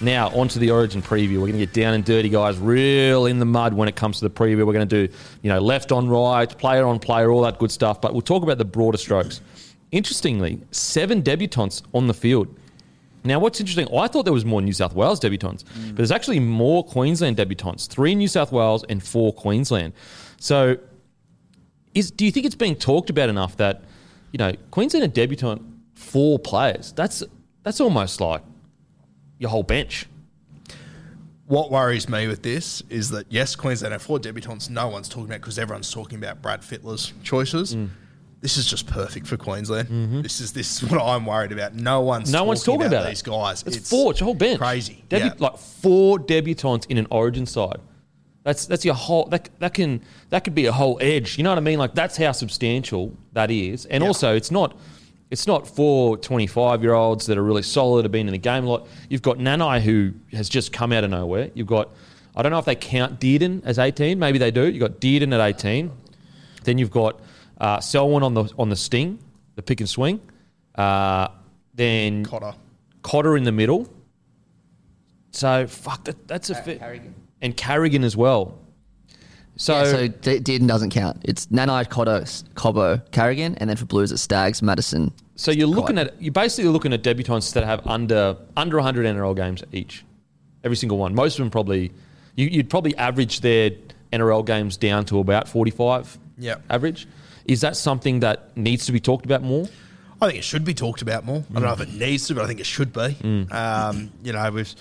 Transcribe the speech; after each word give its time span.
Now, 0.00 0.28
onto 0.28 0.58
the 0.58 0.70
Origin 0.70 1.00
preview. 1.00 1.34
We're 1.34 1.48
going 1.48 1.52
to 1.52 1.58
get 1.58 1.72
down 1.72 1.94
and 1.94 2.04
dirty, 2.04 2.28
guys, 2.28 2.58
real 2.58 3.26
in 3.26 3.38
the 3.38 3.46
mud 3.46 3.72
when 3.72 3.88
it 3.88 3.96
comes 3.96 4.18
to 4.18 4.28
the 4.28 4.34
preview. 4.34 4.66
We're 4.66 4.74
going 4.74 4.86
to 4.86 5.06
do, 5.06 5.14
you 5.42 5.48
know, 5.48 5.58
left 5.58 5.90
on 5.90 6.08
right, 6.08 6.48
player 6.58 6.84
on 6.84 6.98
player, 6.98 7.30
all 7.30 7.42
that 7.42 7.58
good 7.58 7.70
stuff. 7.70 8.00
But 8.00 8.12
we'll 8.12 8.22
talk 8.22 8.42
about 8.42 8.58
the 8.58 8.64
broader 8.64 8.98
strokes. 8.98 9.40
Interestingly, 9.92 10.60
seven 10.70 11.22
debutants 11.22 11.82
on 11.94 12.08
the 12.08 12.14
field. 12.14 12.54
Now, 13.24 13.38
what's 13.38 13.58
interesting, 13.58 13.88
I 13.96 14.06
thought 14.06 14.24
there 14.24 14.32
was 14.32 14.44
more 14.44 14.60
New 14.60 14.72
South 14.72 14.94
Wales 14.94 15.18
debutants, 15.18 15.64
mm. 15.64 15.88
but 15.88 15.96
there's 15.96 16.12
actually 16.12 16.40
more 16.40 16.84
Queensland 16.84 17.36
debutants 17.36 17.88
three 17.88 18.14
New 18.14 18.28
South 18.28 18.52
Wales 18.52 18.84
and 18.88 19.02
four 19.02 19.32
Queensland. 19.32 19.94
So, 20.38 20.76
is 21.94 22.10
do 22.10 22.24
you 22.24 22.30
think 22.30 22.46
it's 22.46 22.54
being 22.54 22.76
talked 22.76 23.10
about 23.10 23.28
enough 23.28 23.56
that, 23.56 23.82
you 24.30 24.38
know, 24.38 24.52
Queensland 24.70 25.04
a 25.04 25.08
debutant, 25.08 25.62
four 25.94 26.38
players? 26.38 26.92
That's 26.92 27.24
that's 27.62 27.80
almost 27.80 28.20
like 28.20 28.42
your 29.38 29.50
whole 29.50 29.62
bench. 29.62 30.06
What 31.46 31.70
worries 31.70 32.08
me 32.08 32.26
with 32.26 32.42
this 32.42 32.82
is 32.90 33.10
that 33.10 33.26
yes, 33.30 33.54
Queensland 33.54 33.92
have 33.92 34.02
four 34.02 34.18
debutants. 34.18 34.68
No 34.68 34.88
one's 34.88 35.08
talking 35.08 35.26
about 35.26 35.40
because 35.40 35.58
everyone's 35.58 35.92
talking 35.92 36.18
about 36.18 36.42
Brad 36.42 36.64
Fittler's 36.64 37.12
choices. 37.22 37.76
Mm. 37.76 37.90
This 38.40 38.56
is 38.56 38.66
just 38.66 38.86
perfect 38.88 39.26
for 39.28 39.36
Queensland. 39.36 40.24
This 40.24 40.40
is 40.40 40.52
this 40.52 40.82
is 40.82 40.90
what 40.90 41.00
I'm 41.00 41.24
worried 41.24 41.52
about. 41.52 41.74
No 41.74 42.00
one's 42.00 42.24
Mm-hmm. 42.28 42.32
No 42.32 42.44
one's 42.44 42.64
talking 42.64 42.86
about, 42.86 43.06
these 43.08 43.22
it. 43.22 43.26
guys. 43.26 43.62
It's, 43.64 43.88
four. 43.88 44.10
It's 44.10 44.20
your 44.20 44.26
whole 44.26 44.34
bench. 44.34 44.58
Crazy. 44.58 45.04
Debu- 45.08 45.18
Yeah. 45.20 45.32
Like 45.38 45.56
four 45.56 46.18
debutants 46.18 46.86
in 46.90 46.98
an 46.98 47.06
Origin 47.12 47.46
side. 47.46 47.78
That's 48.42 48.66
that's 48.66 48.84
your 48.84 48.94
whole. 48.94 49.26
That 49.26 49.48
that 49.60 49.72
can 49.74 50.02
that 50.30 50.42
could 50.44 50.54
be 50.54 50.66
a 50.66 50.72
whole 50.72 50.98
edge. 51.00 51.38
You 51.38 51.44
know 51.44 51.50
what 51.50 51.58
I 51.58 51.62
mean? 51.62 51.78
Like 51.78 51.94
that's 51.94 52.16
how 52.16 52.32
substantial 52.32 53.16
that 53.32 53.50
is. 53.52 53.86
And 53.86 54.02
Yeah. 54.02 54.08
also, 54.08 54.34
it's 54.34 54.50
not. 54.50 54.76
It's 55.30 55.46
not 55.46 55.66
four 55.66 56.16
25 56.16 56.82
year 56.82 56.94
olds 56.94 57.26
that 57.26 57.36
are 57.36 57.42
really 57.42 57.62
solid, 57.62 58.04
have 58.04 58.12
been 58.12 58.28
in 58.28 58.32
the 58.32 58.38
game 58.38 58.64
a 58.64 58.68
lot. 58.68 58.88
You've 59.08 59.22
got 59.22 59.38
Nanai, 59.38 59.80
who 59.80 60.12
has 60.32 60.48
just 60.48 60.72
come 60.72 60.92
out 60.92 61.04
of 61.04 61.10
nowhere. 61.10 61.50
You've 61.54 61.66
got, 61.66 61.90
I 62.36 62.42
don't 62.42 62.52
know 62.52 62.58
if 62.58 62.64
they 62.64 62.76
count 62.76 63.18
Dearden 63.18 63.62
as 63.64 63.78
18. 63.78 64.18
Maybe 64.18 64.38
they 64.38 64.50
do. 64.50 64.70
You've 64.70 64.80
got 64.80 65.00
Dearden 65.00 65.34
at 65.34 65.40
18. 65.40 65.90
Then 66.62 66.78
you've 66.78 66.90
got 66.90 67.20
uh, 67.60 67.80
Selwyn 67.80 68.22
on 68.22 68.34
the 68.34 68.52
on 68.58 68.68
the 68.68 68.76
sting, 68.76 69.18
the 69.54 69.62
pick 69.62 69.80
and 69.80 69.88
swing. 69.88 70.20
Uh, 70.74 71.28
then 71.74 72.24
Cotter. 72.24 72.54
Cotter 73.02 73.36
in 73.36 73.44
the 73.44 73.52
middle. 73.52 73.88
So 75.30 75.66
fuck 75.66 76.04
that. 76.04 76.28
That's 76.28 76.50
a 76.50 76.54
fit. 76.54 76.80
And 77.40 77.56
Carrigan 77.56 78.04
as 78.04 78.16
well. 78.16 78.58
So, 79.56 79.74
yeah, 79.74 79.84
so 79.84 80.08
D- 80.08 80.40
Dearden 80.40 80.68
doesn't 80.68 80.90
count. 80.90 81.22
It's 81.24 81.46
Nanai, 81.46 81.88
Cotter, 81.88 82.20
Cobbo, 82.54 83.10
Carrigan, 83.10 83.54
and 83.56 83.70
then 83.70 83.76
for 83.76 83.86
Blues 83.86 84.12
it's 84.12 84.22
Staggs, 84.22 84.60
Matterson. 84.62 85.12
so 85.36 85.50
you're 85.50 85.66
looking 85.66 85.98
at 85.98 86.20
you're 86.20 86.32
basically 86.32 86.70
looking 86.70 86.92
at 86.92 87.02
debutants 87.02 87.54
that 87.54 87.64
have 87.64 87.86
under 87.86 88.36
under 88.56 88.76
100 88.76 89.06
NRL 89.06 89.34
games 89.34 89.62
each, 89.72 90.04
every 90.62 90.76
single 90.76 90.98
one. 90.98 91.14
Most 91.14 91.38
of 91.38 91.44
them 91.44 91.50
probably 91.50 91.90
you, 92.34 92.46
you'd 92.46 92.70
probably 92.70 92.94
average 92.96 93.40
their 93.40 93.70
NRL 94.12 94.44
games 94.44 94.76
down 94.76 95.04
to 95.06 95.18
about 95.18 95.48
45. 95.48 96.18
Yeah, 96.38 96.56
average. 96.70 97.08
Is 97.46 97.60
that 97.62 97.76
something 97.76 98.20
that 98.20 98.56
needs 98.56 98.86
to 98.86 98.92
be 98.92 99.00
talked 99.00 99.24
about 99.24 99.42
more? 99.42 99.68
I 100.20 100.26
think 100.26 100.38
it 100.38 100.44
should 100.44 100.64
be 100.64 100.74
talked 100.74 101.02
about 101.02 101.24
more. 101.24 101.44
I 101.50 101.54
don't 101.54 101.64
know 101.64 101.72
if 101.72 101.80
it 101.80 101.92
needs 101.92 102.26
to, 102.28 102.34
but 102.34 102.44
I 102.44 102.46
think 102.46 102.60
it 102.60 102.66
should 102.66 102.92
be. 102.92 103.00
Mm. 103.00 103.52
Um, 103.52 104.10
you 104.22 104.32
know, 104.32 104.50
we've, 104.50 104.74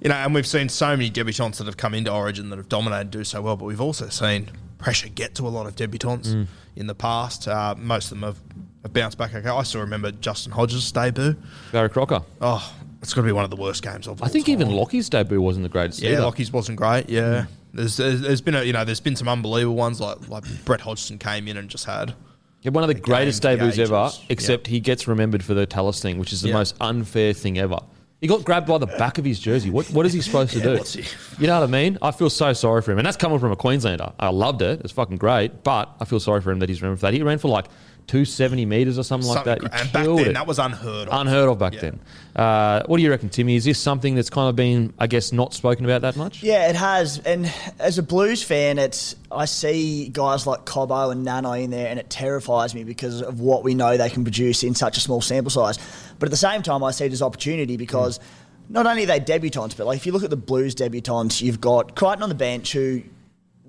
you 0.00 0.08
know, 0.08 0.14
and 0.14 0.34
we've 0.34 0.46
seen 0.46 0.68
so 0.68 0.88
many 0.96 1.10
debutants 1.10 1.56
that 1.58 1.66
have 1.66 1.76
come 1.76 1.94
into 1.94 2.12
Origin 2.12 2.50
that 2.50 2.56
have 2.56 2.68
dominated, 2.68 3.10
do 3.10 3.24
so 3.24 3.42
well. 3.42 3.56
But 3.56 3.64
we've 3.66 3.80
also 3.80 4.08
seen 4.08 4.50
pressure 4.78 5.08
get 5.08 5.34
to 5.36 5.46
a 5.46 5.50
lot 5.50 5.66
of 5.66 5.74
debutants 5.74 6.28
Mm. 6.28 6.46
in 6.76 6.86
the 6.86 6.94
past. 6.94 7.48
Uh, 7.48 7.74
most 7.76 8.04
of 8.12 8.20
them 8.20 8.22
have, 8.22 8.40
have 8.82 8.92
bounced 8.92 9.18
back. 9.18 9.34
Okay, 9.34 9.48
I 9.48 9.62
still 9.64 9.80
remember 9.80 10.12
Justin 10.12 10.52
Hodges' 10.52 10.90
debut. 10.92 11.36
Barry 11.72 11.88
Crocker. 11.90 12.22
Oh, 12.40 12.72
it's 13.02 13.12
got 13.14 13.22
to 13.22 13.26
be 13.26 13.32
one 13.32 13.44
of 13.44 13.50
the 13.50 13.56
worst 13.56 13.82
games 13.82 14.06
of. 14.06 14.22
I 14.22 14.28
think 14.28 14.46
time. 14.46 14.52
even 14.54 14.70
Lockie's 14.70 15.08
debut 15.08 15.40
wasn't 15.40 15.64
the 15.64 15.68
greatest. 15.68 16.00
Yeah, 16.00 16.12
either. 16.12 16.22
Lockie's 16.22 16.52
wasn't 16.52 16.78
great. 16.78 17.08
Yeah, 17.08 17.46
there's, 17.74 17.96
there's 17.96 18.20
there's 18.20 18.40
been 18.40 18.54
a 18.54 18.62
you 18.62 18.72
know 18.72 18.84
there's 18.84 19.00
been 19.00 19.16
some 19.16 19.28
unbelievable 19.28 19.76
ones 19.76 20.00
like 20.00 20.28
like 20.28 20.44
Brett 20.64 20.80
Hodgson 20.80 21.18
came 21.18 21.48
in 21.48 21.56
and 21.56 21.68
just 21.68 21.84
had 21.84 22.14
Yeah, 22.62 22.70
one 22.70 22.82
of 22.84 22.88
the 22.88 22.94
greatest 22.94 23.42
debuts 23.42 23.78
ever, 23.78 24.10
except 24.28 24.66
he 24.68 24.78
gets 24.80 25.06
remembered 25.08 25.44
for 25.44 25.54
the 25.54 25.66
Tallis 25.66 26.00
thing, 26.00 26.18
which 26.18 26.32
is 26.32 26.40
the 26.42 26.48
Yeah. 26.48 26.54
most 26.54 26.76
unfair 26.80 27.32
thing 27.32 27.58
ever. 27.58 27.78
He 28.20 28.26
got 28.26 28.44
grabbed 28.44 28.66
by 28.66 28.78
the 28.78 28.86
back 28.86 29.18
of 29.18 29.24
his 29.24 29.38
jersey. 29.38 29.70
What 29.70 29.86
what 29.90 30.04
is 30.04 30.12
he 30.12 30.20
supposed 30.20 30.52
to 30.54 30.58
Yeah, 30.58 30.64
do? 30.64 30.72
what's 30.78 30.96
You 30.96 31.46
know 31.46 31.60
what 31.60 31.68
I 31.68 31.70
mean? 31.70 31.98
I 32.02 32.10
feel 32.10 32.30
so 32.30 32.52
sorry 32.52 32.82
for 32.82 32.90
him. 32.90 32.98
And 32.98 33.06
that's 33.06 33.16
coming 33.16 33.38
from 33.38 33.52
a 33.52 33.56
Queenslander. 33.56 34.12
I 34.18 34.30
loved 34.30 34.60
it. 34.62 34.80
It's 34.82 34.92
fucking 34.92 35.18
great. 35.18 35.62
But 35.62 35.94
I 36.00 36.04
feel 36.04 36.18
sorry 36.18 36.40
for 36.40 36.50
him 36.50 36.58
that 36.58 36.68
he's 36.68 36.82
remembered 36.82 36.98
for 37.00 37.06
that. 37.06 37.14
He 37.14 37.22
ran 37.22 37.38
for 37.38 37.46
like 37.48 37.66
270 38.08 38.64
metres 38.64 38.98
or 38.98 39.02
something, 39.04 39.28
like 39.28 39.44
that. 39.44 39.60
He 39.60 39.66
and 39.70 39.92
back 39.92 40.04
then 40.06 40.18
it. 40.18 40.32
that 40.32 40.46
was 40.46 40.58
unheard 40.58 41.08
of. 41.08 41.20
unheard 41.20 41.48
of 41.48 41.58
back 41.58 41.74
Yeah. 41.74 41.80
then. 41.80 42.00
Uh, 42.34 42.82
what 42.86 42.96
do 42.96 43.02
you 43.02 43.10
reckon, 43.10 43.28
Timmy? 43.28 43.54
Is 43.54 43.64
this 43.66 43.78
something 43.78 44.14
that's 44.14 44.30
kind 44.30 44.48
of 44.48 44.56
been, 44.56 44.94
I 44.98 45.06
guess, 45.08 45.30
not 45.30 45.52
spoken 45.52 45.84
about 45.84 46.00
that 46.00 46.16
much? 46.16 46.42
Yeah, 46.42 46.70
it 46.70 46.74
has. 46.76 47.18
And 47.18 47.52
as 47.78 47.98
a 47.98 48.02
Blues 48.02 48.42
fan, 48.42 48.78
it's 48.78 49.14
I 49.30 49.44
see 49.44 50.08
guys 50.08 50.46
like 50.46 50.64
Cobbo 50.64 51.12
and 51.12 51.22
Nano 51.22 51.52
in 51.52 51.70
there, 51.70 51.88
and 51.88 51.98
it 52.00 52.08
terrifies 52.08 52.74
me 52.74 52.82
because 52.82 53.20
of 53.20 53.40
what 53.40 53.62
we 53.62 53.74
know 53.74 53.96
they 53.98 54.08
can 54.10 54.24
produce 54.24 54.64
in 54.64 54.74
such 54.74 54.96
a 54.96 55.00
small 55.00 55.20
sample 55.20 55.50
size. 55.50 55.78
But 56.18 56.26
at 56.26 56.30
the 56.30 56.36
same 56.36 56.62
time, 56.62 56.82
I 56.82 56.90
see 56.90 57.06
it 57.06 57.12
as 57.12 57.22
opportunity 57.22 57.76
because 57.76 58.20
not 58.68 58.86
only 58.86 59.04
are 59.04 59.06
they 59.06 59.20
debutants, 59.20 59.76
but 59.76 59.86
like 59.86 59.96
if 59.96 60.06
you 60.06 60.12
look 60.12 60.24
at 60.24 60.30
the 60.30 60.36
Blues 60.36 60.74
debutants, 60.74 61.40
you've 61.40 61.60
got 61.60 61.94
Crichton 61.96 62.22
on 62.22 62.28
the 62.28 62.34
bench 62.34 62.72
who. 62.72 63.02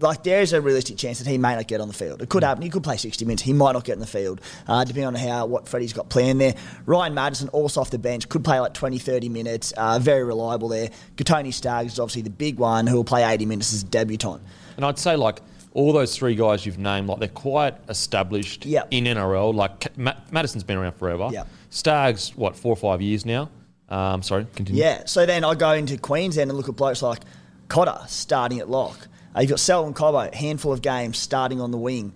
Like 0.02 0.24
there 0.24 0.40
is 0.40 0.54
a 0.54 0.62
realistic 0.62 0.96
chance 0.96 1.20
that 1.20 1.28
he 1.28 1.38
may 1.38 1.56
not 1.56 1.68
get 1.68 1.82
on 1.82 1.90
the 1.90 1.94
field. 1.94 2.22
It 2.22 2.30
could 2.30 2.42
happen. 2.42 2.64
He 2.64 2.70
could 2.70 2.84
play 2.84 2.96
sixty 2.96 3.26
minutes. 3.26 3.44
He 3.44 3.52
might 3.52 3.74
not 3.74 3.84
get 3.84 3.96
in 3.96 4.00
the 4.00 4.08
field, 4.08 4.40
uh, 4.66 4.86
depending 4.86 5.08
on 5.08 5.16
how 5.16 5.46
what 5.46 5.68
Freddie's 5.68 5.92
got 5.92 6.08
planned 6.08 6.40
there. 6.40 6.56
Ryan 6.86 7.14
Matterson 7.14 7.50
also 7.50 7.82
off 7.82 7.90
the 7.90 8.00
bench 8.00 8.30
could 8.30 8.46
play 8.46 8.62
like 8.62 8.74
20, 8.74 8.98
30 8.98 9.28
minutes. 9.28 9.74
Uh, 9.74 10.00
very 10.00 10.24
reliable 10.24 10.70
there. 10.70 10.90
Kotoni 11.18 11.54
Staggs 11.54 11.92
is 11.92 12.00
obviously 12.00 12.22
the 12.22 12.30
big 12.30 12.60
one 12.60 12.88
who 12.88 12.96
will 12.96 13.04
play 13.04 13.26
eighty 13.26 13.46
minutes 13.46 13.74
as 13.74 13.84
a 13.84 13.88
debutant. 13.88 14.42
And 14.78 14.86
I'd 14.86 14.98
say 14.98 15.18
like 15.18 15.42
all 15.74 15.94
those 15.94 16.16
three 16.16 16.36
guys 16.36 16.66
you've 16.66 16.80
named, 16.80 17.08
like 17.08 17.20
they're 17.20 17.28
quite 17.28 17.76
established 17.90 18.66
Yep. 18.66 18.88
in 18.92 19.04
NRL. 19.06 19.54
Like 19.54 19.96
Matterson's 19.98 20.64
been 20.64 20.78
around 20.78 20.94
forever. 20.94 21.30
Yep. 21.32 21.48
Staggs, 21.70 22.36
what 22.36 22.56
four 22.56 22.74
or 22.74 22.76
five 22.76 23.02
years 23.02 23.26
now? 23.26 23.50
Um, 23.90 24.22
sorry, 24.24 24.46
continue. 24.56 24.82
Yeah. 24.84 25.04
So 25.06 25.26
then 25.26 25.44
I 25.44 25.56
go 25.56 25.72
into 25.72 25.98
Queensland 25.98 26.50
and 26.50 26.58
look 26.58 26.70
at 26.70 26.76
blokes 26.76 27.02
like 27.02 27.20
Cotter 27.68 28.00
starting 28.08 28.60
at 28.60 28.70
lock. 28.70 29.08
Uh, 29.36 29.42
you've 29.42 29.50
got 29.52 29.60
Selwyn 29.60 29.94
Cobbo, 29.94 30.34
handful 30.34 30.74
of 30.74 30.82
games 30.82 31.18
starting 31.18 31.62
on 31.62 31.72
the 31.72 31.78
wing. 31.78 32.14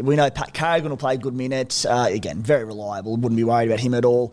We 0.00 0.16
know 0.16 0.28
Pat 0.30 0.52
Carrigan 0.52 0.90
will 0.90 0.96
play 0.96 1.16
good 1.16 1.34
minutes. 1.34 1.84
Uh, 1.84 2.06
again, 2.10 2.42
very 2.42 2.64
reliable. 2.64 3.16
Wouldn't 3.16 3.36
be 3.36 3.44
worried 3.44 3.68
about 3.68 3.80
him 3.80 3.94
at 3.94 4.04
all. 4.04 4.32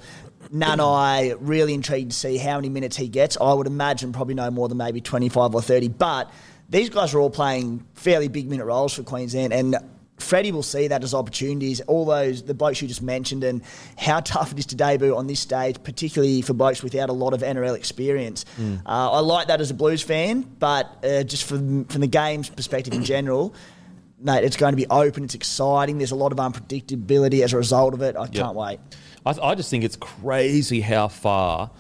Nanai, 0.51 1.37
really 1.39 1.73
intrigued 1.73 2.11
to 2.11 2.17
see 2.17 2.37
how 2.37 2.55
many 2.57 2.69
minutes 2.69 2.97
he 2.97 3.07
gets. 3.07 3.37
I 3.39 3.53
would 3.53 3.67
imagine 3.67 4.11
probably 4.11 4.33
no 4.35 4.49
more 4.51 4.67
than 4.69 4.77
maybe 4.77 5.01
25 5.01 5.53
or 5.55 5.61
30. 5.61 5.89
But 5.89 6.31
these 6.71 6.89
guys 6.89 7.13
are 7.13 7.19
all 7.19 7.29
playing 7.29 7.85
fairly 7.94 8.29
big 8.29 8.50
minute 8.50 8.65
roles 8.65 8.94
for 8.94 9.03
Queensland. 9.03 9.53
And 9.53 9.75
Freddie 10.18 10.53
will 10.53 10.63
see 10.63 10.88
that 10.88 11.03
as 11.03 11.13
opportunities. 11.13 11.81
All 11.81 12.06
those, 12.06 12.44
the 12.44 12.53
blokes 12.53 12.81
you 12.81 12.88
just 12.88 13.01
mentioned, 13.01 13.44
and 13.44 13.62
how 13.97 14.19
tough 14.25 14.53
it 14.53 14.59
is 14.59 14.65
to 14.68 14.75
debut 14.75 15.15
on 15.15 15.27
this 15.27 15.41
stage, 15.41 15.83
particularly 15.83 16.41
for 16.41 16.53
blokes 16.53 16.81
without 16.81 17.09
a 17.09 17.13
lot 17.13 17.33
of 17.33 17.41
NRL 17.41 17.75
experience. 17.75 18.45
Hmm. 18.56 18.77
Uh, 18.85 19.12
I 19.12 19.19
like 19.19 19.47
that 19.47 19.59
as 19.59 19.69
a 19.69 19.73
Blues 19.73 20.01
fan, 20.01 20.41
but 20.41 21.03
uh, 21.03 21.23
just 21.23 21.44
from, 21.44 21.85
from 21.85 22.01
the 22.01 22.07
game's 22.07 22.50
perspective 22.50 22.94
in 22.94 23.03
general, 23.03 23.53
mate, 24.19 24.45
it's 24.45 24.57
going 24.57 24.71
to 24.71 24.77
be 24.77 24.88
open. 24.88 25.25
It's 25.25 25.35
exciting. 25.35 25.97
There's 25.97 26.12
a 26.12 26.15
lot 26.15 26.31
of 26.31 26.38
unpredictability 26.38 27.44
as 27.44 27.51
a 27.51 27.57
result 27.57 27.94
of 27.94 28.01
it. 28.01 28.15
I 28.15 28.27
can't 28.27 28.56
wait. 28.56 28.79
I, 29.25 29.31
I 29.31 29.56
just 29.56 29.69
think 29.69 29.83
it's 29.83 29.97
crazy 29.97 30.79
how 30.79 31.09
far. 31.09 31.71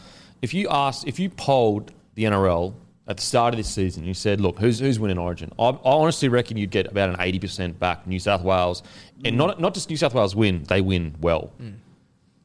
If 0.41 0.53
you 0.53 0.67
asked, 0.69 1.07
if 1.07 1.17
you 1.17 1.29
polled 1.29 1.93
the 2.15 2.25
NRL 2.25 2.73
at 3.11 3.17
the 3.17 3.23
start 3.23 3.53
of 3.53 3.57
this 3.57 3.69
season, 3.69 4.05
you 4.05 4.13
said, 4.13 4.39
"Look, 4.41 4.57
who's 4.57 4.79
who's 4.79 4.97
winning 4.99 5.17
Origin?" 5.17 5.51
I, 5.59 5.65
I 5.65 5.77
honestly 5.83 6.29
reckon 6.29 6.57
you'd 6.57 6.71
get 6.71 6.87
about 6.87 7.09
an 7.09 7.17
eighty 7.19 7.39
percent 7.39 7.77
back 7.77 8.07
New 8.07 8.19
South 8.19 8.41
Wales, 8.41 8.81
and 9.23 9.35
mm. 9.35 9.37
not 9.37 9.59
not 9.59 9.73
just 9.73 9.89
New 9.89 9.97
South 9.97 10.13
Wales 10.13 10.35
win; 10.35 10.63
they 10.63 10.81
win 10.81 11.15
well. 11.19 11.51
Mm. 11.61 11.75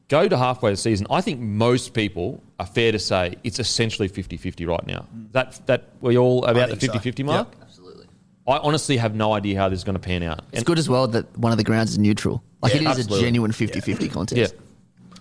Go 0.09 0.27
to 0.27 0.37
halfway 0.37 0.71
the 0.71 0.77
season. 0.77 1.07
I 1.09 1.21
think 1.21 1.39
most 1.39 1.93
people 1.93 2.43
are 2.59 2.65
fair 2.65 2.91
to 2.91 2.99
say 2.99 3.35
it's 3.43 3.59
essentially 3.59 4.07
50-50 4.07 4.65
right 4.67 4.85
now. 4.85 5.05
Mm. 5.15 5.31
That 5.31 5.65
that 5.67 5.83
we 6.01 6.17
all 6.17 6.45
about 6.45 6.69
the 6.69 6.75
think 6.75 6.93
so. 6.93 6.99
50-50 6.99 7.25
mark. 7.25 7.47
Absolutely. 7.61 8.05
I 8.47 8.57
honestly 8.57 8.97
have 8.97 9.15
no 9.15 9.33
idea 9.33 9.57
how 9.57 9.67
this 9.69 9.79
is 9.79 9.83
going 9.83 9.95
to 9.95 9.99
pan 9.99 10.23
out. 10.23 10.39
It's 10.49 10.59
And- 10.59 10.65
good 10.65 10.79
as 10.79 10.87
well 10.87 11.07
that 11.07 11.37
one 11.37 11.51
of 11.51 11.57
the 11.57 11.63
grounds 11.65 11.91
is 11.91 11.97
neutral. 11.97 12.41
Like 12.61 12.73
Yeah, 12.73 12.77
it 12.77 12.81
is 12.83 12.87
absolutely. 12.87 13.19
a 13.19 13.21
genuine 13.21 13.51
50-50 13.51 14.11
contest. 14.11 14.53
Yeah. 14.53 14.59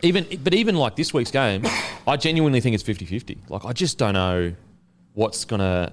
Even 0.02 0.26
but 0.44 0.54
even 0.54 0.76
like 0.76 0.94
this 0.94 1.12
week's 1.12 1.30
game, 1.32 1.62
I 2.06 2.16
genuinely 2.16 2.60
think 2.60 2.74
it's 2.74 2.84
50-50. 2.84 3.50
Like 3.50 3.64
I 3.64 3.72
just 3.72 3.98
don't 3.98 4.14
know 4.14 4.54
what's 5.16 5.44
gonna 5.44 5.92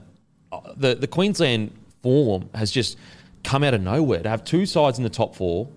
uh, 0.51 0.59
the 0.75 0.93
the 0.93 1.07
Queensland 1.07 1.71
form 2.03 2.49
has 2.53 2.69
just 2.69 2.97
come 3.43 3.63
out 3.63 3.73
of 3.73 3.81
nowhere 3.81 4.21
to 4.21 4.29
have 4.29 4.43
two 4.43 4.65
sides 4.67 4.99
in 4.99 5.03
the 5.03 5.09
top 5.09 5.35
four. 5.35 5.67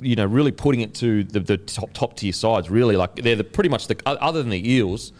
You 0.00 0.16
know, 0.16 0.24
really 0.24 0.50
putting 0.50 0.80
it 0.80 0.94
to 0.94 1.22
the, 1.24 1.40
the 1.40 1.58
top 1.58 1.92
top 1.92 2.16
tier 2.16 2.32
sides. 2.32 2.70
Really, 2.70 2.96
like 2.96 3.16
they're 3.16 3.36
the, 3.36 3.44
pretty 3.44 3.68
much 3.68 3.88
the 3.88 4.00
other 4.06 4.42
than 4.42 4.50
the 4.50 4.72
Eels. 4.72 5.12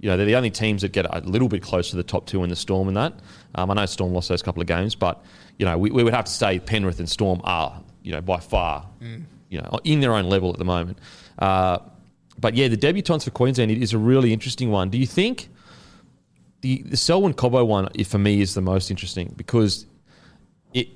You 0.00 0.10
know, 0.10 0.16
they're 0.16 0.26
the 0.26 0.36
only 0.36 0.50
teams 0.50 0.82
that 0.82 0.90
get 0.90 1.06
a 1.08 1.20
little 1.20 1.48
bit 1.48 1.62
close 1.62 1.90
to 1.90 1.96
the 1.96 2.02
top 2.02 2.26
two 2.26 2.42
in 2.42 2.50
the 2.50 2.56
Storm 2.56 2.88
in 2.88 2.94
that. 2.94 3.14
Um, 3.54 3.70
I 3.70 3.74
know 3.74 3.86
Storm 3.86 4.12
lost 4.12 4.28
those 4.28 4.42
couple 4.42 4.60
of 4.60 4.66
games, 4.66 4.96
but 4.96 5.24
you 5.58 5.64
know, 5.64 5.78
we, 5.78 5.90
we 5.90 6.02
would 6.02 6.12
have 6.12 6.24
to 6.24 6.32
say 6.32 6.58
Penrith 6.58 6.98
and 6.98 7.08
Storm 7.08 7.40
are 7.44 7.80
you 8.02 8.12
know 8.12 8.20
by 8.20 8.38
far 8.38 8.86
you 9.48 9.58
know 9.58 9.78
in 9.84 10.00
their 10.00 10.12
own 10.14 10.24
level 10.24 10.52
at 10.52 10.58
the 10.58 10.64
moment. 10.64 10.98
Uh, 11.38 11.78
but 12.38 12.54
yeah, 12.54 12.68
the 12.68 12.76
debutants 12.76 13.24
for 13.24 13.30
Queensland 13.30 13.70
it 13.70 13.80
is 13.80 13.92
a 13.92 13.98
really 13.98 14.32
interesting 14.32 14.70
one. 14.70 14.90
Do 14.90 14.98
you 14.98 15.06
think 15.06 15.48
the 16.62 16.82
the 16.82 16.96
Selwyn 16.96 17.34
Cobbo 17.34 17.64
one 17.66 17.88
eh, 17.98 18.04
for 18.04 18.18
me 18.18 18.40
is 18.40 18.54
the 18.54 18.60
most 18.62 18.90
interesting 18.90 19.34
because 19.36 19.86
it 20.72 20.88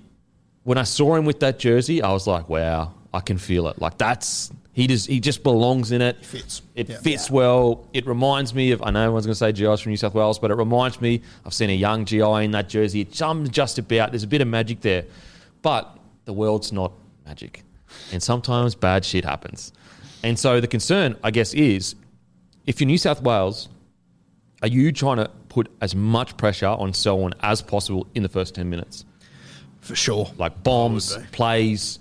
when 0.64 0.78
I 0.78 0.82
saw 0.84 1.14
him 1.14 1.24
with 1.26 1.40
that 1.40 1.58
jersey, 1.58 2.02
I 2.02 2.10
was 2.12 2.26
like, 2.26 2.48
wow, 2.48 2.92
I 3.14 3.20
can 3.20 3.38
feel 3.38 3.68
it. 3.68 3.80
Like 3.80 3.98
that's 3.98 4.50
he 4.72 4.86
just 4.86 5.06
he 5.08 5.20
just 5.20 5.42
belongs 5.42 5.92
in 5.92 6.02
it. 6.02 6.16
It 6.20 6.24
fits. 6.24 6.62
It 6.74 6.88
Yeah. 6.88 6.98
fits 6.98 7.30
well. 7.30 7.86
It 7.92 8.06
reminds 8.06 8.54
me 8.54 8.72
of 8.72 8.82
I 8.82 8.90
know 8.90 9.02
everyone's 9.02 9.26
going 9.26 9.34
to 9.34 9.38
say 9.38 9.52
GI's 9.52 9.80
from 9.80 9.90
New 9.90 9.96
South 9.96 10.14
Wales, 10.14 10.38
but 10.38 10.50
it 10.50 10.54
reminds 10.54 11.00
me 11.00 11.20
I've 11.44 11.54
seen 11.54 11.70
a 11.70 11.74
young 11.76 12.04
GI 12.04 12.44
in 12.44 12.50
that 12.52 12.68
jersey. 12.68 13.00
It's 13.02 13.22
just 13.50 13.78
about 13.78 14.10
there's 14.12 14.22
a 14.22 14.26
bit 14.28 14.40
of 14.40 14.48
magic 14.48 14.80
there, 14.80 15.04
but 15.62 15.98
the 16.24 16.32
world's 16.32 16.72
not 16.72 16.92
magic, 17.24 17.62
and 18.12 18.22
sometimes 18.22 18.74
bad 18.74 19.04
shit 19.04 19.24
happens. 19.24 19.72
And 20.22 20.38
so 20.38 20.60
the 20.60 20.66
concern, 20.66 21.16
I 21.22 21.30
guess, 21.30 21.54
is 21.54 21.94
if 22.66 22.80
you're 22.80 22.86
New 22.86 22.98
South 22.98 23.22
Wales, 23.22 23.68
are 24.66 24.68
you 24.68 24.90
trying 24.90 25.18
to 25.18 25.30
put 25.48 25.70
as 25.80 25.94
much 25.94 26.36
pressure 26.36 26.66
on 26.66 26.92
Selwyn 26.92 27.32
as 27.40 27.62
possible 27.62 28.04
in 28.16 28.24
the 28.24 28.28
first 28.28 28.56
10 28.56 28.68
minutes? 28.68 29.04
For 29.80 29.94
sure. 29.94 30.28
Like 30.38 30.64
bombs, 30.64 31.12
I 31.12 31.18
would 31.18 31.26
be. 31.26 31.30
plays, 31.30 32.00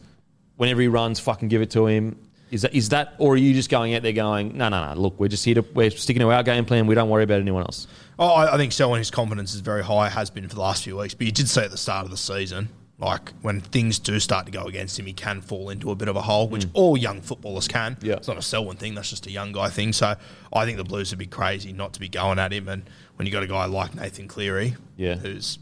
whenever 0.55 0.81
he 0.81 0.87
runs, 0.87 1.19
fucking 1.19 1.47
give 1.47 1.61
it 1.61 1.69
to 1.71 1.85
him. 1.85 2.19
Is 2.49 2.63
that, 2.63 2.73
is 2.73 2.89
that, 2.89 3.13
or 3.19 3.35
are 3.35 3.37
you 3.37 3.53
just 3.53 3.69
going 3.69 3.93
out 3.93 4.01
there 4.01 4.13
going, 4.13 4.57
no, 4.57 4.69
no, 4.69 4.93
no, 4.93 4.99
look, 4.99 5.19
we're 5.19 5.27
just 5.27 5.45
here 5.45 5.55
to, 5.55 5.61
we're 5.75 5.91
sticking 5.91 6.21
to 6.21 6.31
our 6.31 6.41
game 6.41 6.65
plan. 6.65 6.87
We 6.87 6.95
don't 6.95 7.09
worry 7.09 7.23
about 7.23 7.39
anyone 7.39 7.61
else. 7.61 7.85
Oh, 8.17 8.29
I, 8.29 8.55
I 8.55 8.57
think 8.57 8.71
Selwyn, 8.71 8.97
his 8.97 9.11
confidence 9.11 9.53
is 9.53 9.59
very 9.59 9.83
high, 9.83 10.09
has 10.09 10.31
been 10.31 10.47
for 10.49 10.55
the 10.55 10.61
last 10.61 10.83
few 10.83 10.97
weeks. 10.97 11.13
But 11.13 11.27
you 11.27 11.31
did 11.31 11.47
say 11.47 11.65
at 11.65 11.71
the 11.71 11.77
start 11.77 12.05
of 12.05 12.11
the 12.11 12.17
season, 12.17 12.69
like 12.97 13.33
when 13.41 13.59
things 13.59 13.99
do 13.99 14.19
start 14.19 14.45
to 14.45 14.51
go 14.51 14.63
against 14.65 14.97
him, 14.97 15.05
he 15.05 15.13
can 15.13 15.41
fall 15.41 15.69
into 15.69 15.91
a 15.91 15.95
bit 15.95 16.07
of 16.07 16.15
a 16.15 16.21
hole, 16.21 16.47
which 16.47 16.65
all 16.73 16.95
young 16.95 17.21
footballers 17.21 17.67
can. 17.67 17.95
Mm. 17.95 18.03
Yeah. 18.03 18.13
It's 18.15 18.27
not 18.27 18.37
a 18.37 18.41
Selwyn 18.41 18.77
thing, 18.77 18.95
that's 18.95 19.09
just 19.09 19.27
a 19.27 19.31
young 19.31 19.51
guy 19.51 19.69
thing. 19.69 19.91
So 19.91 20.15
I 20.53 20.65
think 20.65 20.77
the 20.77 20.83
Blues 20.85 21.11
would 21.11 21.19
be 21.19 21.25
crazy 21.25 21.73
not 21.73 21.93
to 21.93 21.99
be 21.99 22.07
going 22.07 22.39
at 22.39 22.53
him. 22.53 22.69
And 22.69 22.89
when 23.17 23.25
you 23.25 23.31
got 23.33 23.43
a 23.43 23.47
guy 23.47 23.65
like 23.65 23.95
Nathan 23.95 24.27
Cleary, 24.27 24.75
Yeah. 24.97 25.15
who's 25.15 25.59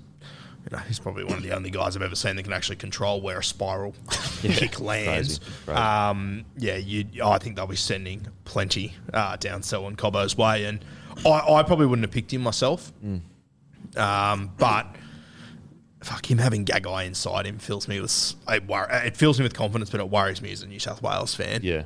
you 0.69 0.77
know, 0.77 0.81
he's 0.83 0.97
probably 0.99 1.25
one 1.25 1.33
of 1.37 1.43
the 1.43 1.51
only 1.51 1.69
guys 1.69 1.97
I've 1.97 2.01
ever 2.03 2.15
seen 2.15 2.37
that 2.37 2.43
can 2.43 2.53
actually 2.53 2.77
control 2.77 3.19
where 3.19 3.39
a 3.39 3.43
spiral 3.43 3.93
kick 4.41 4.79
lands. 4.79 5.39
Crazy. 5.39 5.51
Crazy. 5.65 5.77
Um, 5.81 6.45
yeah, 6.57 6.77
you. 6.77 7.05
I 7.21 7.37
think 7.37 7.57
they'll 7.57 7.67
be 7.67 7.75
sending 7.75 8.25
plenty 8.45 8.93
uh, 9.13 9.35
down 9.35 9.61
Selwyn 9.61 9.97
Cobbo's 9.97 10.37
way, 10.37 10.63
and 10.63 10.79
I, 11.25 11.31
I 11.55 11.63
probably 11.63 11.85
wouldn't 11.87 12.05
have 12.05 12.13
picked 12.13 12.31
him 12.31 12.41
myself. 12.43 12.93
Mm. 13.05 13.19
Um, 13.97 14.51
but 14.57 14.87
fuck 16.03 16.29
him 16.29 16.37
having 16.37 16.65
Gagai 16.65 17.05
inside 17.05 17.45
him 17.45 17.59
fills 17.59 17.87
me 17.87 17.99
with 17.99 18.35
it, 18.49 18.65
wor- 18.65 18.89
it 18.89 19.17
fills 19.17 19.39
me 19.39 19.43
with 19.43 19.53
confidence, 19.53 19.89
but 19.89 19.99
it 19.99 20.09
worries 20.09 20.41
me 20.41 20.51
as 20.51 20.61
a 20.61 20.67
New 20.67 20.79
South 20.79 21.01
Wales 21.01 21.33
fan. 21.33 21.61
Yeah. 21.63 21.83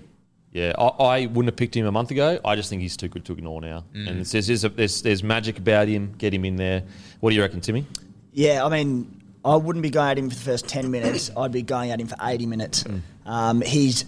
Yeah, 0.51 0.73
I, 0.77 0.87
I 1.03 1.25
wouldn't 1.25 1.47
have 1.47 1.55
picked 1.55 1.75
him 1.75 1.85
a 1.85 1.91
month 1.91 2.09
ago. 2.09 2.39
I 2.43 2.55
just 2.55 2.69
think 2.69 2.81
he's 2.81 2.97
too 2.97 3.09
good 3.09 3.25
to 3.25 3.33
ignore 3.33 3.61
now. 3.61 3.83
Mm. 3.93 4.07
And 4.07 4.25
there's, 4.25 4.47
there's, 4.47 4.63
a, 4.63 4.69
there's, 4.69 5.01
there's 5.01 5.21
magic 5.21 5.57
about 5.59 5.87
him. 5.87 6.15
Get 6.17 6.33
him 6.33 6.45
in 6.45 6.55
there. 6.55 6.83
What 7.19 7.29
do 7.29 7.35
you 7.35 7.41
reckon, 7.41 7.61
Timmy? 7.61 7.85
Yeah, 8.31 8.65
I 8.65 8.69
mean, 8.69 9.21
I 9.43 9.55
wouldn't 9.55 9.83
be 9.83 9.89
going 9.89 10.09
at 10.09 10.17
him 10.17 10.29
for 10.29 10.35
the 10.35 10.41
first 10.41 10.67
10 10.67 10.89
minutes. 10.89 11.29
I'd 11.35 11.51
be 11.51 11.61
going 11.61 11.91
at 11.91 11.99
him 11.99 12.07
for 12.07 12.15
80 12.21 12.45
minutes. 12.47 12.85
Um, 13.25 13.61
he's. 13.61 14.05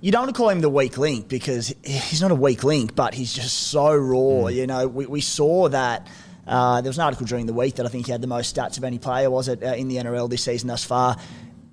You 0.00 0.10
don't 0.10 0.22
want 0.22 0.34
to 0.34 0.38
call 0.38 0.48
him 0.48 0.60
the 0.60 0.68
weak 0.68 0.98
link 0.98 1.28
because 1.28 1.74
he's 1.84 2.20
not 2.20 2.30
a 2.30 2.34
weak 2.34 2.64
link, 2.64 2.94
but 2.94 3.14
he's 3.14 3.32
just 3.32 3.68
so 3.68 3.94
raw. 3.94 4.48
You 4.48 4.66
know, 4.66 4.86
we, 4.88 5.06
we 5.06 5.20
saw 5.20 5.68
that. 5.68 6.08
Uh, 6.46 6.80
there 6.80 6.90
was 6.90 6.98
an 6.98 7.04
article 7.04 7.26
during 7.26 7.46
the 7.46 7.52
week 7.52 7.76
that 7.76 7.86
I 7.86 7.88
think 7.88 8.06
he 8.06 8.12
had 8.12 8.20
the 8.20 8.26
most 8.26 8.54
stats 8.54 8.76
of 8.78 8.84
any 8.84 8.98
player, 8.98 9.30
was 9.30 9.48
it, 9.48 9.62
uh, 9.62 9.74
in 9.74 9.88
the 9.88 9.96
NRL 9.96 10.28
this 10.28 10.42
season 10.42 10.68
thus 10.68 10.84
far. 10.84 11.16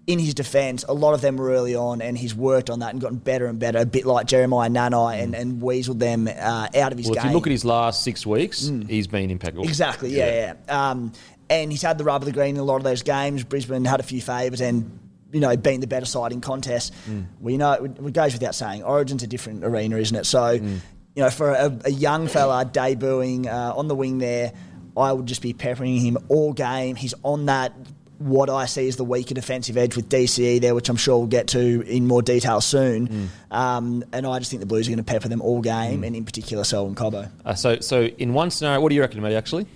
In 0.07 0.18
his 0.18 0.33
defence, 0.33 0.83
a 0.89 0.94
lot 0.94 1.13
of 1.13 1.21
them 1.21 1.38
were 1.38 1.51
early 1.51 1.75
on, 1.75 2.01
and 2.01 2.18
he's 2.18 2.33
worked 2.33 2.69
on 2.71 2.80
that 2.80 2.92
and 2.94 3.01
gotten 3.01 3.18
better 3.18 3.45
and 3.45 3.60
better, 3.60 3.77
a 3.80 3.86
bit 3.86 4.06
like 4.07 4.25
Jeremiah 4.25 4.69
Nanai 4.69 5.21
and, 5.21 5.36
and 5.36 5.62
weaseled 5.62 6.00
them 6.00 6.27
uh, 6.27 6.67
out 6.75 6.91
of 6.91 6.98
his 6.98 7.08
Well, 7.08 7.15
game. 7.15 7.25
if 7.25 7.29
you 7.29 7.36
look 7.36 7.46
at 7.46 7.51
his 7.51 7.63
last 7.65 8.03
six 8.03 8.25
weeks, 8.25 8.72
he's 8.88 9.05
been 9.08 9.29
impeccable. 9.29 9.65
Exactly, 9.65 10.10
yeah, 10.10 10.55
yeah. 10.67 10.89
Um, 10.89 11.12
and 11.50 11.72
he's 11.72 11.82
had 11.84 11.98
the 12.00 12.03
rub 12.03 12.22
of 12.24 12.25
the 12.25 12.32
green 12.32 12.55
in 12.55 12.62
a 12.62 12.63
lot 12.63 12.77
of 12.77 12.84
those 12.84 13.03
games. 13.03 13.44
Brisbane 13.44 13.86
had 13.86 14.00
a 14.00 14.03
few 14.03 14.22
favours 14.22 14.62
and, 14.62 15.00
you 15.32 15.39
know, 15.39 15.55
been 15.58 15.79
the 15.79 15.88
better 15.88 16.05
side 16.08 16.32
in 16.32 16.41
contests. 16.41 16.91
We 17.39 17.58
know, 17.58 17.74
it 17.74 18.13
goes 18.13 18.34
without 18.34 18.55
saying, 18.55 18.84
Origin's 18.84 19.22
a 19.24 19.27
different 19.27 19.63
arena, 19.63 19.98
isn't 19.98 20.15
it? 20.17 20.25
So, 20.25 20.60
you 21.16 21.24
know, 21.24 21.30
for 21.30 21.51
a, 21.51 21.78
a 21.86 21.92
young 21.92 22.28
fella 22.28 22.66
debuting 22.66 23.48
uh, 23.48 23.75
on 23.75 23.88
the 23.88 23.96
wing 23.96 24.20
there, 24.20 24.54
I 24.96 25.12
would 25.12 25.25
just 25.25 25.42
be 25.42 25.54
peppering 25.54 25.98
him 25.98 26.18
all 26.30 26.54
game. 26.54 26.96
He's 26.96 27.13
on 27.24 27.46
that, 27.48 27.74
what 28.20 28.50
I 28.50 28.66
see 28.66 28.88
as 28.88 28.98
the 28.98 29.06
weaker 29.06 29.34
defensive 29.34 29.78
edge 29.78 29.96
with 29.96 30.10
DCE 30.10 30.60
there, 30.62 30.75
which 30.75 30.89
I'm 30.89 30.98
sure 30.98 31.18
we'll 31.20 31.28
get 31.28 31.48
to 31.50 31.82
in 31.82 32.06
more 32.06 32.22
detail 32.22 32.60
soon. 32.62 33.30
Um, 33.50 34.04
and 34.12 34.28
I 34.28 34.39
just 34.39 34.51
think 34.51 34.60
the 34.60 34.66
Blues 34.66 34.88
are 34.88 34.92
going 34.92 34.98
to 34.98 35.04
pepper 35.04 35.30
them 35.30 35.42
all 35.42 35.62
game, 35.62 36.04
and 36.04 36.16
in 36.16 36.25
particular, 36.25 36.63
Selwyn 36.63 36.96
Cobbo. 36.96 37.32
Uh, 37.46 37.54
so, 37.54 37.80
so 37.80 38.04
in 38.04 38.34
one 38.34 38.51
scenario, 38.51 38.82
what 38.82 38.89
do 38.89 38.96
you 38.96 39.01
reckon, 39.01 39.22
Matty, 39.22 39.36
actually? 39.36 39.68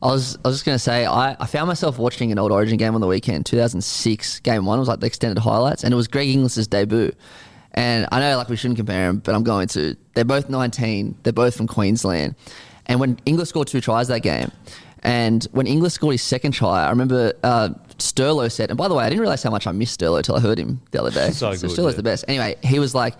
I 0.00 0.06
was 0.12 0.38
I 0.44 0.48
was 0.48 0.58
just 0.58 0.64
going 0.64 0.76
to 0.76 0.78
say 0.78 1.06
I, 1.06 1.36
I 1.40 1.46
found 1.46 1.66
myself 1.66 1.98
watching 1.98 2.30
an 2.30 2.38
old 2.38 2.52
Origin 2.52 2.76
game 2.76 2.94
on 2.94 3.00
the 3.00 3.08
weekend, 3.08 3.46
2006 3.46 4.40
game 4.40 4.64
one. 4.64 4.78
It 4.78 4.80
was 4.80 4.88
like 4.88 5.00
the 5.00 5.06
extended 5.06 5.40
highlights, 5.40 5.82
and 5.82 5.92
it 5.92 5.96
was 5.96 6.06
Greg 6.06 6.28
Inglis's 6.28 6.68
debut. 6.68 7.12
And 7.78 8.08
I 8.10 8.18
know 8.18 8.36
like 8.36 8.48
we 8.48 8.56
shouldn't 8.56 8.76
compare 8.76 9.06
them, 9.06 9.18
but 9.18 9.36
I'm 9.36 9.44
going 9.44 9.68
to. 9.68 9.96
They're 10.14 10.24
both 10.24 10.50
19. 10.50 11.14
They're 11.22 11.32
both 11.32 11.56
from 11.56 11.68
Queensland. 11.68 12.34
And 12.86 12.98
when 12.98 13.20
Inglis 13.24 13.50
scored 13.50 13.68
two 13.68 13.80
tries 13.80 14.08
that 14.08 14.22
game, 14.22 14.50
and 15.04 15.44
when 15.52 15.68
Inglis 15.68 15.94
scored 15.94 16.14
his 16.14 16.22
second 16.22 16.52
try, 16.52 16.84
I 16.84 16.90
remember 16.90 17.34
uh, 17.44 17.68
Sterlo 17.98 18.50
said. 18.50 18.70
And 18.70 18.76
by 18.76 18.88
the 18.88 18.94
way, 18.94 19.04
I 19.04 19.08
didn't 19.08 19.20
realize 19.20 19.44
how 19.44 19.50
much 19.50 19.68
I 19.68 19.70
missed 19.70 20.00
Sterlo 20.00 20.20
till 20.24 20.34
I 20.34 20.40
heard 20.40 20.58
him 20.58 20.80
the 20.90 21.00
other 21.00 21.12
day. 21.12 21.30
So 21.32 21.52
good, 21.52 21.70
Sterlo's 21.70 21.92
yeah. 21.92 21.96
the 21.98 22.02
best. 22.02 22.24
Anyway, 22.26 22.56
he 22.64 22.80
was 22.80 22.96
like, 22.96 23.14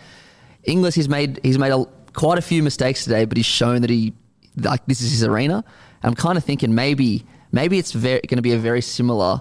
Inglis, 0.65 0.97
he's 0.97 1.09
made 1.09 1.38
he's 1.45 1.57
made 1.57 1.71
a, 1.71 1.85
quite 2.15 2.38
a 2.38 2.43
few 2.43 2.65
mistakes 2.65 3.05
today, 3.05 3.27
but 3.27 3.37
he's 3.37 3.47
shown 3.47 3.83
that 3.83 3.91
he 3.91 4.12
like 4.57 4.85
this 4.87 5.00
is 5.00 5.12
his 5.12 5.23
arena. 5.23 5.62
I'm 6.03 6.17
kind 6.17 6.37
of 6.37 6.43
thinking 6.43 6.75
maybe 6.75 7.25
maybe 7.53 7.79
it's 7.79 7.95
going 7.95 8.23
to 8.23 8.43
be 8.43 8.55
a 8.55 8.59
very 8.59 8.81
similar 8.81 9.41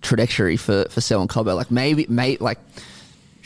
trajectory 0.00 0.56
for 0.56 0.86
for 0.88 1.02
Selwyn 1.02 1.28
Cobbo. 1.28 1.54
Like 1.54 1.70
maybe 1.70 2.06
may 2.08 2.38
like 2.38 2.58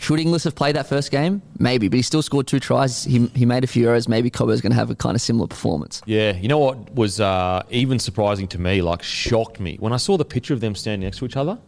should 0.01 0.19
Inglis 0.19 0.45
have 0.45 0.55
played 0.55 0.77
that 0.77 0.87
first 0.87 1.11
game? 1.11 1.43
Maybe, 1.59 1.89
but 1.89 1.97
he 1.97 2.01
still 2.01 2.23
scored 2.23 2.47
two 2.47 2.59
tries. 2.59 3.05
He 3.05 3.27
he 3.35 3.45
made 3.45 3.65
a 3.65 3.67
few 3.67 3.87
errors. 3.87 4.09
Maybe 4.09 4.31
Cobbo's 4.31 4.63
going 4.63 4.73
to 4.73 4.77
have 4.77 4.89
a 4.89 4.95
kind 4.95 5.15
of 5.15 5.21
similar 5.21 5.47
performance. 5.47 6.01
Yeah, 6.07 6.33
you 6.33 6.49
know 6.49 6.57
what 6.57 6.95
was 6.95 7.21
uh, 7.21 7.65
even 7.69 7.99
surprising 7.99 8.49
to 8.49 8.59
me, 8.59 8.81
like 8.81 9.03
shocked 9.03 9.61
me 9.61 9.77
when 9.79 9.93
I 9.93 9.99
saw 9.99 10.17
the 10.17 10.25
picture 10.25 10.55
of 10.55 10.61
them 10.61 10.75
standing 10.75 11.07
next 11.07 11.19
to 11.19 11.27
each 11.27 11.37
other. 11.37 11.59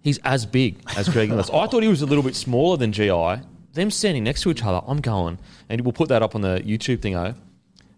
He's 0.00 0.18
as 0.24 0.46
big 0.46 0.78
as 0.96 1.06
Greg 1.10 1.28
Inglis. 1.28 1.50
I 1.52 1.66
thought 1.66 1.82
he 1.82 1.88
was 1.90 2.00
a 2.00 2.06
little 2.06 2.24
bit 2.24 2.34
smaller 2.34 2.78
than 2.78 2.92
GI. 2.92 3.42
Them 3.74 3.90
standing 3.90 4.24
next 4.24 4.40
to 4.44 4.50
each 4.50 4.64
other, 4.64 4.80
I'm 4.86 5.02
going, 5.02 5.38
and 5.68 5.82
we'll 5.82 5.92
put 5.92 6.08
that 6.08 6.22
up 6.22 6.34
on 6.34 6.40
the 6.40 6.62
YouTube 6.64 7.02
thing. 7.02 7.14
Oh, 7.14 7.34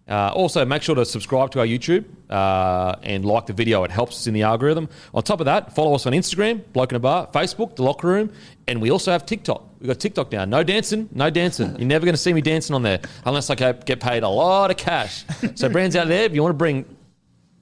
uh, 0.08 0.32
also, 0.34 0.64
make 0.64 0.82
sure 0.82 0.96
to 0.96 1.04
subscribe 1.04 1.52
to 1.52 1.60
our 1.60 1.66
YouTube 1.66 2.04
uh, 2.28 2.96
and 3.04 3.24
like 3.24 3.46
the 3.46 3.52
video. 3.52 3.84
It 3.84 3.90
helps 3.90 4.16
us 4.16 4.26
in 4.26 4.34
the 4.34 4.42
algorithm. 4.42 4.88
On 5.14 5.22
top 5.22 5.40
of 5.40 5.46
that, 5.46 5.74
follow 5.74 5.94
us 5.94 6.04
on 6.04 6.12
Instagram, 6.12 6.62
Bloke 6.72 6.92
in 6.92 6.96
a 6.96 7.00
Bar, 7.00 7.28
Facebook, 7.28 7.76
The 7.76 7.84
Locker 7.84 8.08
Room, 8.08 8.32
and 8.66 8.82
we 8.82 8.90
also 8.90 9.12
have 9.12 9.24
TikTok. 9.24 9.73
We've 9.84 9.90
got 9.90 10.00
TikTok 10.00 10.32
now. 10.32 10.46
No 10.46 10.62
dancing, 10.62 11.10
no 11.12 11.28
dancing. 11.28 11.76
You're 11.76 11.86
never 11.86 12.06
going 12.06 12.14
to 12.14 12.20
see 12.20 12.32
me 12.32 12.40
dancing 12.40 12.74
on 12.74 12.82
there 12.82 13.00
unless 13.26 13.50
I 13.50 13.54
get 13.54 14.00
paid 14.00 14.22
a 14.22 14.28
lot 14.30 14.70
of 14.70 14.78
cash. 14.78 15.26
So, 15.56 15.68
brands 15.68 15.94
out 15.94 16.08
there, 16.08 16.24
if 16.24 16.34
you 16.34 16.40
want 16.40 16.54
to 16.54 16.56
bring 16.56 16.86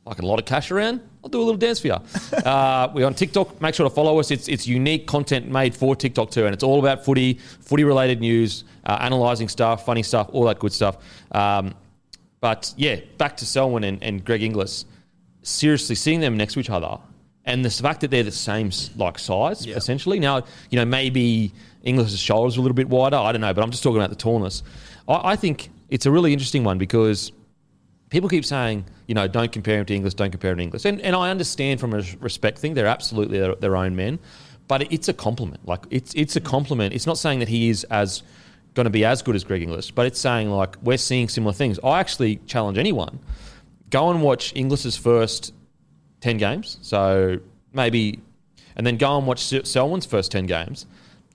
like 0.07 0.21
a 0.21 0.25
lot 0.25 0.39
of 0.39 0.45
cash 0.45 0.71
around, 0.71 1.01
I'll 1.25 1.31
do 1.31 1.41
a 1.41 1.43
little 1.43 1.59
dance 1.59 1.81
for 1.81 1.89
you. 1.89 1.95
Uh, 1.95 2.93
we're 2.95 3.07
on 3.07 3.15
TikTok. 3.15 3.61
Make 3.61 3.75
sure 3.75 3.89
to 3.89 3.93
follow 3.93 4.21
us. 4.21 4.31
It's, 4.31 4.47
it's 4.47 4.69
unique 4.69 5.09
content 5.09 5.49
made 5.49 5.75
for 5.75 5.97
TikTok 5.97 6.31
too, 6.31 6.45
and 6.47 6.55
it's 6.55 6.63
all 6.63 6.79
about 6.79 7.05
footy, 7.05 7.41
footy 7.61 7.83
related 7.83 8.21
news, 8.21 8.63
uh, 8.87 8.99
analysing 9.01 9.49
stuff, 9.49 9.85
funny 9.85 10.05
stuff, 10.05 10.29
all 10.33 10.45
that 10.45 10.61
good 10.61 10.73
stuff. 10.73 10.99
Um, 11.33 11.75
but 12.39 12.73
yeah, 12.77 13.01
back 13.19 13.37
to 13.39 13.47
Selwyn 13.47 13.83
and, 13.83 14.01
and 14.01 14.25
Greg 14.25 14.45
Inglis. 14.45 14.85
Seriously, 15.43 15.97
seeing 15.97 16.21
them 16.21 16.37
next 16.37 16.55
to 16.55 16.61
each 16.61 16.71
other, 16.71 16.99
and 17.45 17.65
the 17.65 17.71
fact 17.71 18.01
that 18.03 18.13
they're 18.13 18.23
the 18.23 18.31
same 18.31 18.71
like 18.95 19.19
size 19.19 19.67
essentially. 19.67 20.21
Now, 20.21 20.45
you 20.71 20.79
know, 20.79 20.85
maybe 20.85 21.53
Inglis's 21.83 22.19
shoulders 22.19 22.57
are 22.57 22.61
a 22.61 22.63
little 22.63 22.75
bit 22.75 22.89
wider. 22.89 23.17
I 23.17 23.33
don't 23.33 23.41
know, 23.41 23.53
but 23.53 23.63
I'm 23.63 23.71
just 23.71 23.83
talking 23.83 23.99
about 23.99 24.11
the 24.11 24.17
tallness. 24.17 24.63
I, 25.09 25.33
I 25.33 25.37
think 25.37 25.71
it's 25.89 26.07
a 26.07 26.11
really 26.11 26.33
interesting 26.33 26.65
one 26.65 26.79
because 26.79 27.33
people 28.11 28.29
keep 28.29 28.45
saying, 28.45 28.85
you 29.07 29.15
know, 29.15 29.27
don't 29.29 29.53
compare 29.53 29.79
him 29.79 29.87
to 29.87 29.95
Inglis, 29.95 30.15
don't 30.15 30.31
compare 30.31 30.53
him 30.53 30.59
to 30.59 30.63
Inglis. 30.65 30.85
And, 30.85 31.01
and 31.01 31.17
I 31.17 31.31
understand 31.31 31.81
from 31.81 31.95
a 31.95 32.03
respect 32.21 32.59
thing, 32.59 32.75
they're 32.75 32.87
absolutely 32.87 33.39
their, 33.39 33.55
their 33.57 33.77
own 33.77 33.97
men, 33.97 34.19
but 34.69 34.93
it's 34.93 35.09
a 35.09 35.13
compliment. 35.13 35.67
Like, 35.67 35.85
it's, 35.91 36.13
it's 36.15 36.37
a 36.37 36.41
compliment. 36.41 36.95
It's 36.95 37.07
not 37.07 37.19
saying 37.19 37.41
that 37.41 37.49
he 37.49 37.69
is 37.69 37.85
as 37.85 38.23
going 38.75 38.85
to 38.85 38.91
be 38.91 39.05
as 39.05 39.21
good 39.21 39.35
as 39.35 39.45
Greg 39.45 39.63
Inglis, 39.63 39.91
but 39.91 40.07
it's 40.07 40.19
saying, 40.19 40.51
like, 40.51 40.77
we're 40.83 40.97
seeing 40.97 41.29
similar 41.29 41.53
things. 41.53 41.79
I 41.85 42.01
actually 42.01 42.37
challenge 42.47 42.79
anyone 42.79 43.19
go 43.93 44.11
and 44.11 44.23
watch 44.23 44.53
Inglis's 44.57 44.97
first 44.97 45.55
10 46.23 46.39
games. 46.39 46.79
So 46.83 47.39
maybe, 47.73 48.19
and 48.75 48.85
then 48.85 48.97
go 48.97 49.17
and 49.17 49.27
watch 49.27 49.45
Selwyn's 49.65 50.07
first 50.07 50.33
10 50.33 50.47
games. 50.47 50.87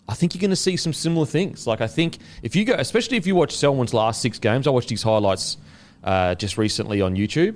I 0.10 0.14
think 0.14 0.34
you're 0.34 0.42
going 0.42 0.52
to 0.52 0.56
see 0.56 0.78
some 0.78 0.94
similar 0.94 1.26
things. 1.26 1.68
Like, 1.68 1.82
I 1.82 1.88
think 1.88 2.20
if 2.42 2.56
you 2.56 2.64
go, 2.66 2.74
especially 2.74 3.18
if 3.18 3.28
you 3.28 3.36
watch 3.36 3.56
Selwyn's 3.56 3.94
last 3.94 4.22
six 4.22 4.40
games, 4.40 4.66
I 4.66 4.70
watched 4.70 4.90
his 4.90 5.04
highlights 5.04 5.58
uh, 6.04 6.36
just 6.36 6.58
recently 6.58 7.02
on 7.02 7.16
YouTube. 7.16 7.56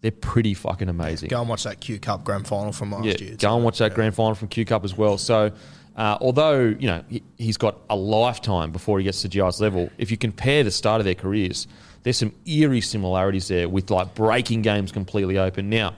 They're 0.00 0.10
pretty 0.10 0.54
fucking 0.54 0.88
amazing. 0.88 1.28
Go 1.28 1.40
and 1.40 1.48
watch 1.48 1.64
that 1.64 1.80
Q 1.80 1.98
Cup 1.98 2.24
grand 2.24 2.46
final 2.46 2.72
from 2.72 2.92
last 2.92 3.04
yeah, 3.04 3.16
year. 3.18 3.36
go 3.36 3.54
and 3.56 3.64
watch 3.64 3.78
that 3.78 3.94
grand 3.94 4.14
final 4.14 4.34
from 4.34 4.48
Q 4.48 4.64
Cup 4.64 4.84
as 4.84 4.96
well. 4.96 5.18
So, 5.18 5.50
uh, 5.96 6.18
although 6.20 6.60
you 6.60 6.86
know 6.86 7.02
he, 7.08 7.22
he's 7.36 7.56
got 7.56 7.78
a 7.90 7.96
lifetime 7.96 8.70
before 8.70 8.98
he 8.98 9.04
gets 9.04 9.22
to 9.22 9.28
GI's 9.28 9.60
level, 9.60 9.90
if 9.98 10.12
you 10.12 10.16
compare 10.16 10.62
the 10.62 10.70
start 10.70 11.00
of 11.00 11.04
their 11.04 11.16
careers, 11.16 11.66
there's 12.04 12.16
some 12.16 12.32
eerie 12.46 12.80
similarities 12.80 13.48
there 13.48 13.68
with 13.68 13.90
like 13.90 14.14
breaking 14.14 14.62
games 14.62 14.92
completely 14.92 15.36
open. 15.36 15.68
Now, 15.68 15.96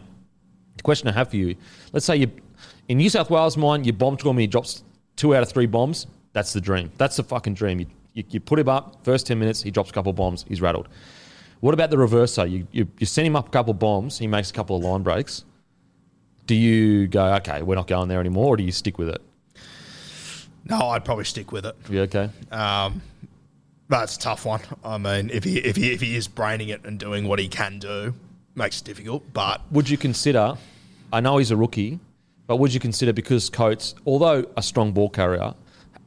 the 0.76 0.82
question 0.82 1.08
I 1.08 1.12
have 1.12 1.28
for 1.28 1.36
you: 1.36 1.56
Let's 1.92 2.06
say 2.06 2.16
you 2.16 2.30
in 2.88 2.96
New 2.96 3.10
South 3.10 3.28
Wales 3.28 3.58
mine, 3.58 3.84
you 3.84 3.92
bomb 3.92 4.16
to 4.16 4.32
he 4.32 4.46
drops 4.46 4.82
two 5.20 5.34
out 5.34 5.42
of 5.42 5.50
three 5.50 5.66
bombs. 5.66 6.06
That's 6.32 6.54
the 6.54 6.60
dream. 6.60 6.90
That's 6.96 7.16
the 7.16 7.22
fucking 7.22 7.54
dream. 7.54 7.80
You, 7.80 7.86
you, 8.14 8.24
you 8.30 8.40
put 8.40 8.58
him 8.58 8.68
up 8.68 9.04
first 9.04 9.26
ten 9.26 9.38
minutes, 9.38 9.62
he 9.62 9.70
drops 9.70 9.90
a 9.90 9.92
couple 9.92 10.10
of 10.10 10.16
bombs, 10.16 10.46
he's 10.48 10.62
rattled. 10.62 10.88
What 11.60 11.74
about 11.74 11.90
the 11.90 11.98
reverse? 11.98 12.34
though? 12.34 12.44
You, 12.44 12.66
you, 12.72 12.88
you 12.98 13.04
send 13.04 13.26
him 13.26 13.36
up 13.36 13.48
a 13.48 13.50
couple 13.50 13.72
of 13.72 13.78
bombs, 13.78 14.18
he 14.18 14.26
makes 14.26 14.50
a 14.50 14.54
couple 14.54 14.76
of 14.76 14.82
line 14.82 15.02
breaks. 15.02 15.44
Do 16.46 16.54
you 16.54 17.06
go, 17.06 17.34
okay, 17.34 17.62
we're 17.62 17.74
not 17.74 17.86
going 17.86 18.08
there 18.08 18.18
anymore, 18.18 18.54
or 18.54 18.56
do 18.56 18.64
you 18.64 18.72
stick 18.72 18.98
with 18.98 19.10
it? 19.10 19.20
No, 20.64 20.88
I'd 20.88 21.04
probably 21.04 21.24
stick 21.24 21.52
with 21.52 21.66
it. 21.66 21.76
You 21.90 22.00
okay? 22.02 22.30
Um, 22.50 23.02
that's 23.88 24.16
a 24.16 24.18
tough 24.18 24.46
one. 24.46 24.60
I 24.82 24.96
mean, 24.96 25.30
if 25.30 25.44
he 25.44 25.58
if 25.58 25.76
he 25.76 25.92
if 25.92 26.00
he 26.00 26.16
is 26.16 26.28
braining 26.28 26.70
it 26.70 26.84
and 26.84 26.98
doing 26.98 27.28
what 27.28 27.38
he 27.38 27.48
can 27.48 27.78
do, 27.78 28.14
makes 28.54 28.80
it 28.80 28.84
difficult. 28.84 29.22
But 29.32 29.60
Would 29.70 29.90
you 29.90 29.98
consider, 29.98 30.56
I 31.12 31.20
know 31.20 31.36
he's 31.38 31.50
a 31.50 31.56
rookie, 31.56 31.98
but 32.50 32.56
would 32.56 32.74
you 32.74 32.80
consider 32.80 33.12
because 33.12 33.48
Coates, 33.48 33.94
although 34.04 34.44
a 34.56 34.62
strong 34.62 34.90
ball 34.90 35.08
carrier, 35.08 35.54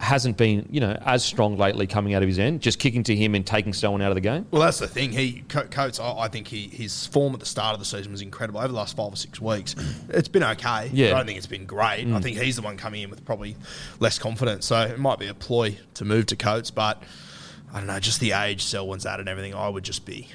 hasn't 0.01 0.35
been, 0.35 0.67
you 0.69 0.81
know, 0.81 0.91
as 1.05 1.23
strong 1.23 1.55
lately 1.55 1.87
coming 1.87 2.13
out 2.15 2.21
of 2.21 2.27
his 2.27 2.37
end, 2.37 2.59
just 2.59 2.79
kicking 2.79 3.01
to 3.01 3.15
him 3.15 3.33
and 3.33 3.47
taking 3.47 3.71
someone 3.71 4.01
out 4.01 4.11
of 4.11 4.15
the 4.15 4.19
game? 4.21 4.45
well, 4.51 4.61
that's 4.61 4.77
the 4.79 4.87
thing. 4.89 5.13
He 5.13 5.45
Co- 5.47 5.67
Coates, 5.67 6.01
I, 6.01 6.11
I 6.11 6.27
think 6.27 6.49
he 6.49 6.67
his 6.67 7.07
form 7.07 7.33
at 7.33 7.39
the 7.39 7.45
start 7.45 7.75
of 7.75 7.79
the 7.79 7.85
season 7.85 8.11
was 8.11 8.21
incredible. 8.21 8.59
Over 8.59 8.67
the 8.67 8.73
last 8.73 8.97
five 8.97 9.13
or 9.13 9.15
six 9.15 9.39
weeks, 9.39 9.73
it's 10.09 10.27
been 10.27 10.43
okay. 10.43 10.89
Yeah. 10.91 11.11
I 11.11 11.17
don't 11.17 11.25
think 11.27 11.37
it's 11.37 11.47
been 11.47 11.65
great. 11.65 12.05
I 12.13 12.19
think 12.19 12.37
he's 12.37 12.57
the 12.57 12.61
one 12.61 12.75
coming 12.75 13.03
in 13.03 13.09
with 13.09 13.23
probably 13.23 13.55
less 14.01 14.19
confidence. 14.19 14.65
So 14.65 14.81
it 14.81 14.99
might 14.99 15.19
be 15.19 15.27
a 15.27 15.33
ploy 15.33 15.77
to 15.93 16.03
move 16.03 16.25
to 16.25 16.35
Coates, 16.35 16.71
but 16.71 17.01
I 17.73 17.77
don't 17.77 17.87
know. 17.87 18.01
Just 18.01 18.19
the 18.19 18.33
age, 18.33 18.63
Selwyn's 18.65 19.05
at, 19.05 19.21
and 19.21 19.29
everything. 19.29 19.53
I 19.53 19.69
would 19.69 19.85
just 19.85 20.05
be. 20.05 20.27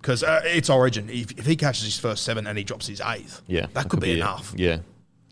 Because 0.00 0.22
uh, 0.22 0.42
it's 0.44 0.70
Origin. 0.70 1.10
If, 1.10 1.32
if 1.32 1.44
he 1.44 1.56
catches 1.56 1.84
his 1.86 1.98
first 1.98 2.22
seven 2.22 2.46
and 2.46 2.56
he 2.56 2.62
drops 2.62 2.86
his 2.86 3.00
eighth, 3.04 3.42
Yeah. 3.48 3.66
that, 3.74 3.88
could, 3.88 3.98
be, 3.98 4.12
it. 4.12 4.18
enough. 4.18 4.54
Yeah. 4.56 4.78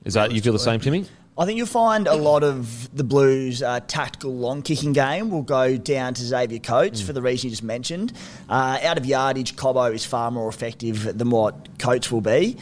Is 0.08 0.14
that, 0.14 0.32
you 0.32 0.40
feel 0.40 0.54
the 0.54 0.58
same, 0.58 0.80
Timmy? 0.80 1.04
I 1.36 1.44
think 1.44 1.58
you'll 1.58 1.66
find 1.66 2.08
a 2.08 2.14
lot 2.16 2.42
of 2.42 2.96
the 2.96 3.04
Blues' 3.04 3.62
uh, 3.62 3.80
tactical 3.86 4.34
long 4.34 4.62
kicking 4.62 4.94
game 4.94 5.28
will 5.30 5.42
go 5.42 5.76
down 5.76 6.14
to 6.14 6.22
Xavier 6.22 6.60
Coates 6.60 7.02
for 7.02 7.12
the 7.12 7.20
reason 7.20 7.48
you 7.48 7.50
just 7.50 7.62
mentioned. 7.62 8.14
Uh, 8.48 8.78
out 8.82 8.96
of 8.96 9.04
yardage, 9.04 9.54
Cobbo 9.54 9.92
is 9.92 10.06
far 10.06 10.30
more 10.30 10.48
effective 10.48 11.16
than 11.16 11.28
what 11.28 11.78
Coates 11.78 12.10
will 12.10 12.22
be. 12.22 12.56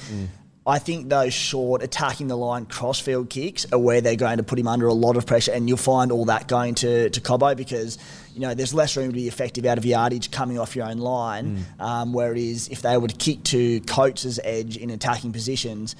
I 0.67 0.81
think 0.81 1.09
those 1.09 1.33
short 1.33 1.85
attacking 1.85 2.27
the 2.27 2.37
line 2.37 2.67
crossfield 2.67 3.31
kicks 3.31 3.65
are 3.73 3.79
where 3.79 4.01
they're 4.01 4.17
going 4.17 4.39
to 4.39 4.43
put 4.43 4.59
him 4.59 4.67
under 4.67 4.89
a 4.89 4.93
lot 4.93 5.17
of 5.17 5.25
pressure, 5.25 5.53
and 5.53 5.69
you'll 5.69 5.79
find 5.79 6.11
all 6.11 6.25
that 6.25 6.49
going 6.49 6.75
to, 6.77 7.09
to 7.11 7.21
Cobbo 7.21 7.57
because 7.57 7.97
you 8.35 8.41
know 8.41 8.53
there's 8.55 8.75
less 8.75 8.97
room 8.97 9.11
to 9.11 9.15
be 9.15 9.29
effective 9.29 9.65
out 9.67 9.79
of 9.79 9.87
yardage 9.87 10.33
coming 10.33 10.59
off 10.59 10.75
your 10.75 10.87
own 10.87 10.99
line. 10.99 11.65
Um, 11.79 12.13
whereas 12.13 12.67
if 12.69 12.83
they 12.83 12.99
were 12.99 13.07
to 13.07 13.15
kick 13.15 13.45
to 13.45 13.81
Coates' 13.83 14.41
edge 14.43 14.77
in 14.77 14.91
attacking 14.91 15.33
positions, 15.33 15.95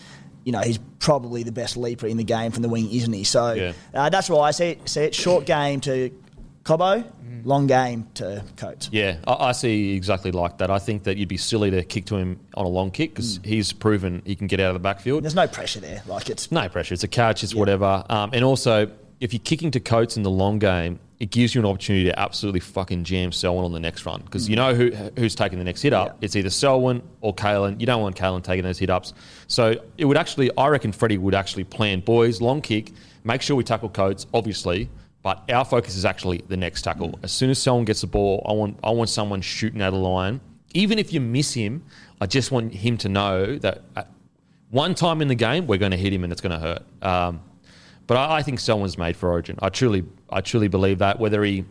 you 0.47 0.53
know 0.53 0.61
he's 0.61 0.79
probably 1.01 1.43
the 1.43 1.53
best 1.53 1.77
leaper 1.77 2.07
in 2.07 2.17
the 2.17 2.25
game 2.25 2.53
from 2.53 2.63
the 2.63 2.69
wing, 2.71 2.91
isn't 2.91 3.13
he? 3.13 3.25
So 3.25 3.53
Yeah. 3.53 3.73
uh, 3.93 4.09
that's 4.09 4.31
why 4.31 4.49
I 4.49 4.51
see 4.53 4.69
it. 4.69 4.89
See 4.89 5.03
it 5.03 5.15
short 5.15 5.45
game 5.45 5.81
to 5.83 6.11
Cobbo, 6.65 7.05
long 7.45 7.67
game 7.67 8.07
to 8.15 8.43
Coates. 8.57 8.89
Yeah, 8.93 9.19
I, 9.27 9.49
I 9.49 9.53
see 9.53 9.95
exactly 9.95 10.33
like 10.33 10.59
that. 10.59 10.71
I 10.71 10.79
think 10.79 11.03
that 11.05 11.17
you'd 11.17 11.29
be 11.29 11.37
silly 11.37 11.71
to 11.73 11.83
kick 11.85 12.07
to 12.07 12.17
him 12.17 12.41
on 12.55 12.65
a 12.65 12.69
long 12.69 12.91
kick 12.91 13.11
because 13.11 13.39
he's 13.45 13.73
proven 13.73 14.23
he 14.25 14.35
can 14.35 14.47
get 14.47 14.59
out 14.61 14.69
of 14.69 14.75
the 14.75 14.81
backfield. 14.81 15.23
There's 15.25 15.35
no 15.35 15.47
pressure 15.49 15.81
there. 15.81 16.03
Like 16.07 16.31
it's 16.31 16.51
No 16.51 16.69
pressure. 16.69 16.95
It's 16.95 17.05
a 17.05 17.09
catch. 17.09 17.45
It's 17.45 17.55
whatever. 17.55 18.05
Um, 18.09 18.31
and 18.33 18.45
also, 18.45 18.91
if 19.21 19.33
you're 19.33 19.41
kicking 19.45 19.71
to 19.73 19.81
Coates 19.81 20.17
in 20.17 20.23
the 20.23 20.31
long 20.31 20.59
game, 20.59 20.99
it 21.19 21.31
gives 21.31 21.55
you 21.55 21.61
an 21.61 21.67
opportunity 21.67 22.05
to 22.05 22.19
absolutely 22.19 22.61
fucking 22.61 23.05
jam 23.05 23.33
Selwyn 23.33 23.65
on 23.65 23.73
the 23.73 23.81
next 23.81 24.05
run 24.05 24.21
because 24.23 24.49
you 24.49 24.55
mm. 24.55 24.59
know 24.59 24.75
who 24.75 24.91
who's 25.19 25.35
taking 25.35 25.59
the 25.59 25.65
next 25.65 25.83
hit 25.83 25.93
up. 25.93 26.09
Yeah. 26.09 26.27
It's 26.27 26.37
either 26.37 26.51
Selwyn 26.51 27.03
or 27.23 27.35
Kalyn. 27.35 27.81
You 27.81 27.87
don't 27.87 28.03
want 28.03 28.17
Kalyn 28.17 28.43
taking 28.43 28.65
those 28.65 28.79
hit 28.79 28.91
ups. 28.91 29.15
So 29.47 29.75
it 29.97 30.05
would 30.05 30.17
actually, 30.17 30.51
I 30.59 30.69
reckon, 30.69 30.93
Freddie 30.93 31.19
would 31.19 31.35
actually 31.35 31.65
plan 31.65 32.01
boys 32.01 32.41
long 32.41 32.61
kick. 32.61 32.93
Make 33.25 33.43
sure 33.43 33.57
we 33.57 33.65
tackle 33.65 33.89
Coates, 33.89 34.27
obviously. 34.35 34.91
But 35.23 35.51
our 35.51 35.65
focus 35.65 35.97
is 35.97 36.05
actually 36.05 36.45
the 36.47 36.57
next 36.57 36.83
tackle. 36.83 37.09
Mm. 37.09 37.25
As 37.25 37.33
soon 37.33 37.51
as 37.51 37.59
someone 37.59 37.85
gets 37.85 38.03
the 38.03 38.07
ball, 38.07 38.45
I 38.49 38.53
want 38.53 38.79
I 38.85 38.91
want 38.91 39.09
someone 39.09 39.41
shooting 39.41 39.81
out 39.81 39.89
of 39.89 39.95
the 39.95 40.07
line. 40.07 40.41
Even 40.75 40.99
if 40.99 41.13
you 41.13 41.21
miss 41.21 41.55
him, 41.55 41.83
I 42.21 42.27
just 42.27 42.51
want 42.51 42.75
him 42.75 42.99
to 42.99 43.09
know 43.09 43.57
that 43.57 43.83
uh, 43.97 44.05
one 44.71 44.95
time 44.95 45.23
in 45.23 45.29
the 45.29 45.35
game 45.35 45.67
we're 45.67 45.79
going 45.79 45.93
to 45.93 45.97
hit 45.97 46.13
him 46.13 46.25
and 46.25 46.33
it's 46.33 46.43
going 46.43 46.53
to 46.53 46.59
hurt. 46.59 46.83
Um, 47.03 47.41
but 48.07 48.17
I, 48.17 48.37
I 48.37 48.43
think 48.43 48.61
Selwyn's 48.61 48.99
made 48.99 49.17
for 49.17 49.31
Origin. 49.31 49.59
I 49.61 49.69
truly, 49.69 50.05
I 50.31 50.41
truly 50.41 50.69
believe 50.69 50.99
that. 50.99 51.19
Whether 51.19 51.45
he, 51.45 51.65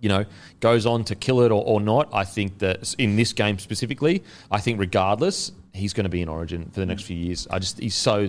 you 0.00 0.08
know, 0.08 0.24
goes 0.60 0.86
on 0.86 1.04
to 1.04 1.14
kill 1.14 1.40
it 1.42 1.52
or, 1.52 1.64
or 1.64 1.80
not, 1.80 2.08
I 2.12 2.24
think 2.24 2.58
that 2.58 2.94
in 2.98 3.16
this 3.16 3.32
game 3.32 3.58
specifically, 3.58 4.22
I 4.50 4.60
think 4.60 4.80
regardless, 4.80 5.52
he's 5.72 5.92
going 5.92 6.04
to 6.04 6.10
be 6.10 6.22
in 6.22 6.28
Origin 6.28 6.70
for 6.70 6.80
the 6.80 6.86
next 6.86 7.02
few 7.02 7.16
years. 7.16 7.46
I 7.50 7.58
just 7.58 7.78
he's 7.78 7.94
so 7.94 8.28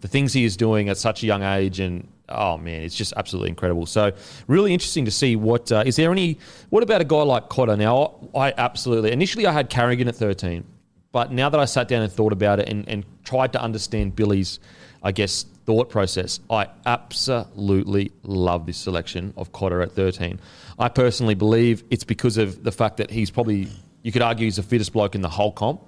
the 0.00 0.08
things 0.08 0.32
he 0.32 0.44
is 0.44 0.56
doing 0.56 0.88
at 0.88 0.96
such 0.96 1.22
a 1.22 1.26
young 1.26 1.42
age 1.42 1.80
and. 1.80 2.06
Oh 2.32 2.56
man, 2.56 2.82
it's 2.82 2.94
just 2.94 3.12
absolutely 3.16 3.48
incredible. 3.48 3.86
So, 3.86 4.12
really 4.46 4.72
interesting 4.72 5.04
to 5.04 5.10
see 5.10 5.34
what 5.34 5.72
uh, 5.72 5.82
is 5.84 5.96
there 5.96 6.12
any. 6.12 6.38
What 6.68 6.84
about 6.84 7.00
a 7.00 7.04
guy 7.04 7.22
like 7.22 7.48
Cotter? 7.48 7.76
Now, 7.76 8.20
I 8.36 8.54
absolutely 8.56 9.10
initially 9.10 9.48
I 9.48 9.52
had 9.52 9.68
Carrigan 9.68 10.06
at 10.06 10.14
thirteen, 10.14 10.64
but 11.10 11.32
now 11.32 11.48
that 11.48 11.58
I 11.58 11.64
sat 11.64 11.88
down 11.88 12.02
and 12.02 12.12
thought 12.12 12.32
about 12.32 12.60
it 12.60 12.68
and, 12.68 12.88
and 12.88 13.04
tried 13.24 13.52
to 13.54 13.60
understand 13.60 14.14
Billy's, 14.14 14.60
I 15.02 15.10
guess, 15.10 15.44
thought 15.70 15.88
process, 15.88 16.40
I 16.50 16.66
absolutely 16.84 18.10
love 18.24 18.66
this 18.66 18.76
selection 18.76 19.32
of 19.36 19.52
Cotter 19.52 19.82
at 19.82 19.92
13. 19.92 20.40
I 20.80 20.88
personally 20.88 21.36
believe 21.36 21.84
it's 21.90 22.02
because 22.02 22.38
of 22.38 22.64
the 22.64 22.72
fact 22.72 22.96
that 22.96 23.08
he's 23.08 23.30
probably, 23.30 23.68
you 24.02 24.10
could 24.10 24.20
argue, 24.20 24.46
he's 24.46 24.56
the 24.56 24.64
fittest 24.64 24.92
bloke 24.92 25.14
in 25.14 25.20
the 25.20 25.28
whole 25.28 25.52
comp. 25.52 25.80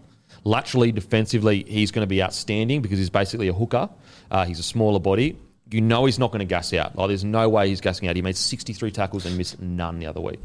Laterally, 0.44 0.92
defensively, 0.92 1.64
he's 1.66 1.90
going 1.90 2.04
to 2.04 2.08
be 2.08 2.22
outstanding 2.22 2.80
because 2.80 3.00
he's 3.00 3.10
basically 3.10 3.48
a 3.48 3.52
hooker. 3.52 3.90
Uh, 4.30 4.44
he's 4.44 4.60
a 4.60 4.62
smaller 4.62 5.00
body. 5.00 5.36
You 5.68 5.80
know 5.80 6.04
he's 6.04 6.20
not 6.20 6.30
going 6.30 6.38
to 6.38 6.44
gas 6.44 6.72
out. 6.72 6.94
Like, 6.94 7.08
there's 7.08 7.24
no 7.24 7.48
way 7.48 7.68
he's 7.68 7.80
gassing 7.80 8.06
out. 8.06 8.14
He 8.14 8.22
made 8.22 8.36
63 8.36 8.92
tackles 8.92 9.26
and 9.26 9.36
missed 9.36 9.60
none 9.60 9.98
the 9.98 10.06
other 10.06 10.20
week 10.20 10.38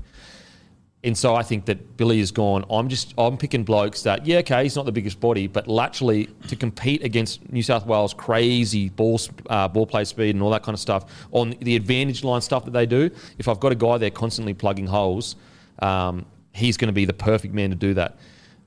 And 1.07 1.17
so 1.17 1.35
I 1.35 1.41
think 1.41 1.65
that 1.65 1.95
Billy 1.95 2.19
has 2.19 2.31
gone. 2.31 2.65
I'm 2.69 2.89
just 2.89 3.13
I'm 3.17 3.37
picking 3.37 3.63
blokes 3.63 4.03
that 4.03 4.25
yeah 4.25 4.39
okay 4.39 4.63
he's 4.63 4.75
not 4.75 4.85
the 4.85 4.91
biggest 4.91 5.21
body, 5.21 5.47
but 5.47 5.65
laterally 5.67 6.25
to 6.49 6.55
compete 6.57 7.01
against 7.01 7.49
New 7.49 7.63
South 7.63 7.85
Wales 7.85 8.13
crazy 8.13 8.89
ball 8.89 9.19
uh, 9.49 9.69
ball 9.69 9.87
play 9.87 10.03
speed 10.03 10.35
and 10.35 10.43
all 10.43 10.49
that 10.49 10.63
kind 10.63 10.73
of 10.73 10.81
stuff 10.81 11.27
on 11.31 11.55
the 11.61 11.77
advantage 11.77 12.25
line 12.25 12.41
stuff 12.41 12.65
that 12.65 12.71
they 12.71 12.85
do. 12.85 13.09
If 13.39 13.47
I've 13.47 13.61
got 13.61 13.71
a 13.71 13.75
guy 13.75 13.97
there 13.97 14.11
constantly 14.11 14.53
plugging 14.53 14.85
holes, 14.85 15.37
um, 15.79 16.25
he's 16.53 16.75
going 16.75 16.89
to 16.89 16.93
be 16.93 17.05
the 17.05 17.13
perfect 17.13 17.53
man 17.53 17.69
to 17.69 17.77
do 17.77 17.93
that. 17.93 18.17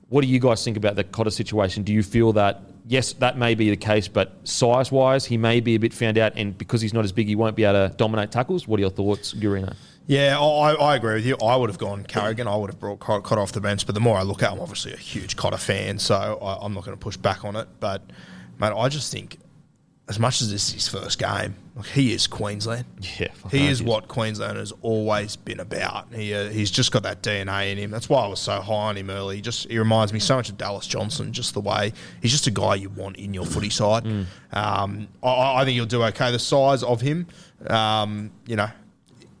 What 0.09 0.21
do 0.21 0.27
you 0.27 0.39
guys 0.39 0.63
think 0.63 0.77
about 0.77 0.95
the 0.95 1.03
Cotter 1.03 1.29
situation? 1.29 1.83
Do 1.83 1.93
you 1.93 2.01
feel 2.01 2.33
that 2.33 2.63
yes, 2.87 3.13
that 3.13 3.37
may 3.37 3.53
be 3.53 3.69
the 3.69 3.77
case, 3.77 4.07
but 4.07 4.35
size 4.45 4.91
wise, 4.91 5.25
he 5.25 5.37
may 5.37 5.59
be 5.59 5.75
a 5.75 5.79
bit 5.79 5.93
found 5.93 6.17
out, 6.17 6.33
and 6.35 6.57
because 6.57 6.81
he's 6.81 6.93
not 6.93 7.05
as 7.05 7.11
big, 7.11 7.27
he 7.27 7.35
won't 7.35 7.55
be 7.55 7.65
able 7.65 7.87
to 7.87 7.95
dominate 7.95 8.31
tackles? 8.31 8.67
What 8.67 8.79
are 8.79 8.81
your 8.81 8.89
thoughts, 8.89 9.33
Gurino? 9.33 9.75
Yeah, 10.07 10.39
I, 10.39 10.73
I 10.73 10.95
agree 10.95 11.13
with 11.15 11.25
you. 11.25 11.37
I 11.37 11.55
would 11.55 11.69
have 11.69 11.77
gone 11.79 12.03
Carrigan. 12.03 12.47
I 12.47 12.55
would 12.55 12.69
have 12.69 12.79
brought 12.79 12.99
Cotter 12.99 13.39
off 13.39 13.51
the 13.53 13.61
bench. 13.61 13.85
But 13.85 13.95
the 13.95 14.01
more 14.01 14.17
I 14.17 14.23
look 14.23 14.43
at, 14.43 14.49
it, 14.51 14.55
I'm 14.55 14.59
obviously 14.59 14.93
a 14.93 14.97
huge 14.97 15.35
Cotter 15.37 15.57
fan, 15.57 15.99
so 15.99 16.15
I, 16.41 16.65
I'm 16.65 16.73
not 16.73 16.83
going 16.83 16.97
to 16.97 17.01
push 17.01 17.17
back 17.17 17.45
on 17.45 17.55
it. 17.55 17.67
But 17.79 18.01
mate, 18.59 18.73
I 18.75 18.89
just 18.89 19.11
think, 19.11 19.37
as 20.09 20.19
much 20.19 20.41
as 20.41 20.51
this 20.51 20.67
is 20.69 20.73
his 20.73 20.87
first 20.89 21.17
game, 21.19 21.55
like 21.75 21.85
he 21.85 22.11
is 22.11 22.27
Queensland. 22.27 22.85
Yeah, 23.19 23.29
he 23.49 23.67
is 23.67 23.81
what 23.81 24.07
Queensland 24.09 24.57
has 24.57 24.73
always 24.81 25.35
been 25.37 25.59
about. 25.61 26.07
He 26.13 26.33
uh, 26.33 26.49
he's 26.49 26.71
just 26.71 26.91
got 26.91 27.03
that 27.03 27.21
DNA 27.21 27.71
in 27.71 27.77
him. 27.77 27.91
That's 27.91 28.09
why 28.09 28.23
I 28.23 28.27
was 28.27 28.39
so 28.39 28.59
high 28.59 28.73
on 28.73 28.97
him 28.97 29.09
early. 29.09 29.37
He 29.37 29.41
just 29.41 29.69
he 29.69 29.79
reminds 29.79 30.11
me 30.11 30.19
so 30.19 30.35
much 30.35 30.49
of 30.49 30.57
Dallas 30.57 30.87
Johnson. 30.87 31.31
Just 31.31 31.53
the 31.53 31.61
way 31.61 31.93
he's 32.21 32.31
just 32.31 32.47
a 32.47 32.51
guy 32.51 32.75
you 32.75 32.89
want 32.89 33.15
in 33.17 33.33
your 33.33 33.45
footy 33.45 33.69
side. 33.69 34.05
Um, 34.51 35.07
I, 35.23 35.61
I 35.61 35.65
think 35.65 35.75
he'll 35.75 35.85
do 35.85 36.03
okay. 36.05 36.31
The 36.31 36.39
size 36.39 36.83
of 36.83 36.99
him, 36.99 37.27
um, 37.67 38.31
you 38.47 38.55
know, 38.57 38.69